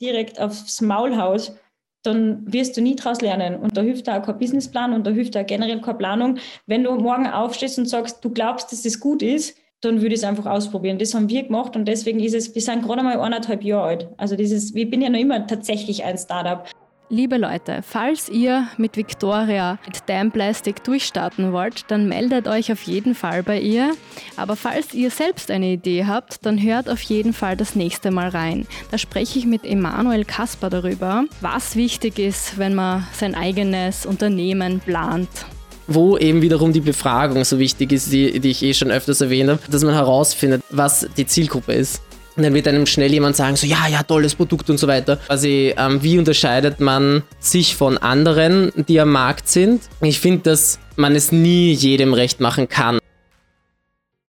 direkt 0.00 0.40
aufs 0.40 0.80
Maul 0.80 1.16
haust, 1.16 1.56
dann 2.02 2.42
wirst 2.50 2.76
du 2.76 2.80
nie 2.80 2.96
daraus 2.96 3.20
lernen. 3.20 3.56
Und 3.56 3.76
da 3.76 3.82
hilft 3.82 4.08
auch 4.08 4.22
kein 4.22 4.38
Businessplan 4.38 4.92
und 4.92 5.06
da 5.06 5.10
hilft 5.10 5.36
auch 5.36 5.46
generell 5.46 5.80
keine 5.80 5.98
Planung. 5.98 6.38
Wenn 6.66 6.84
du 6.84 6.94
morgen 6.94 7.26
aufstehst 7.26 7.78
und 7.78 7.86
sagst, 7.86 8.24
du 8.24 8.30
glaubst, 8.30 8.72
dass 8.72 8.82
das 8.82 9.00
gut 9.00 9.22
ist, 9.22 9.56
dann 9.80 10.02
würde 10.02 10.14
ich 10.14 10.20
es 10.20 10.24
einfach 10.24 10.46
ausprobieren. 10.46 10.98
Das 10.98 11.14
haben 11.14 11.28
wir 11.28 11.42
gemacht 11.42 11.74
und 11.74 11.86
deswegen 11.86 12.20
ist 12.20 12.34
es, 12.34 12.54
wir 12.54 12.62
sind 12.62 12.82
gerade 12.82 13.02
mal 13.02 13.18
anderthalb 13.18 13.62
Jahre 13.62 13.84
alt. 13.84 14.08
Also 14.18 14.36
dieses, 14.36 14.74
ich 14.74 14.90
bin 14.90 15.00
ja 15.00 15.08
noch 15.08 15.18
immer 15.18 15.46
tatsächlich 15.46 16.04
ein 16.04 16.18
Startup. 16.18 16.66
Liebe 17.12 17.38
Leute, 17.38 17.80
falls 17.82 18.28
ihr 18.28 18.68
mit 18.76 18.96
Victoria 18.96 19.80
mit 19.84 19.98
Damn 20.06 20.30
Plastic 20.30 20.84
durchstarten 20.84 21.52
wollt, 21.52 21.90
dann 21.90 22.08
meldet 22.08 22.46
euch 22.46 22.70
auf 22.70 22.82
jeden 22.84 23.16
Fall 23.16 23.42
bei 23.42 23.58
ihr. 23.58 23.94
Aber 24.36 24.54
falls 24.54 24.94
ihr 24.94 25.10
selbst 25.10 25.50
eine 25.50 25.72
Idee 25.72 26.04
habt, 26.06 26.46
dann 26.46 26.62
hört 26.62 26.88
auf 26.88 27.02
jeden 27.02 27.32
Fall 27.32 27.56
das 27.56 27.74
nächste 27.74 28.12
Mal 28.12 28.28
rein. 28.28 28.64
Da 28.92 28.98
spreche 28.98 29.40
ich 29.40 29.44
mit 29.44 29.64
Emanuel 29.64 30.24
Kasper 30.24 30.70
darüber, 30.70 31.24
was 31.40 31.74
wichtig 31.74 32.20
ist, 32.20 32.58
wenn 32.58 32.76
man 32.76 33.04
sein 33.12 33.34
eigenes 33.34 34.06
Unternehmen 34.06 34.78
plant 34.78 35.28
wo 35.92 36.16
eben 36.16 36.40
wiederum 36.40 36.72
die 36.72 36.80
Befragung 36.80 37.42
so 37.42 37.58
wichtig 37.58 37.90
ist, 37.90 38.12
die, 38.12 38.38
die 38.38 38.50
ich 38.50 38.62
eh 38.62 38.72
schon 38.74 38.92
öfters 38.92 39.22
erwähnt 39.22 39.50
habe, 39.50 39.60
dass 39.68 39.82
man 39.82 39.92
herausfindet, 39.92 40.62
was 40.70 41.08
die 41.16 41.26
Zielgruppe 41.26 41.72
ist. 41.72 42.00
Und 42.36 42.42
dann 42.44 42.54
wird 42.54 42.68
einem 42.68 42.86
schnell 42.86 43.12
jemand 43.12 43.36
sagen, 43.36 43.56
so 43.56 43.66
ja, 43.66 43.86
ja, 43.88 44.02
tolles 44.02 44.34
Produkt 44.34 44.70
und 44.70 44.78
so 44.78 44.86
weiter. 44.86 45.16
Quasi, 45.26 45.74
ähm, 45.76 46.02
wie 46.02 46.18
unterscheidet 46.18 46.80
man 46.80 47.22
sich 47.38 47.76
von 47.76 47.98
anderen, 47.98 48.72
die 48.88 49.00
am 49.00 49.10
Markt 49.10 49.48
sind? 49.48 49.82
Ich 50.00 50.20
finde, 50.20 50.50
dass 50.50 50.78
man 50.96 51.14
es 51.16 51.32
nie 51.32 51.72
jedem 51.72 52.14
recht 52.14 52.40
machen 52.40 52.68
kann. 52.68 52.98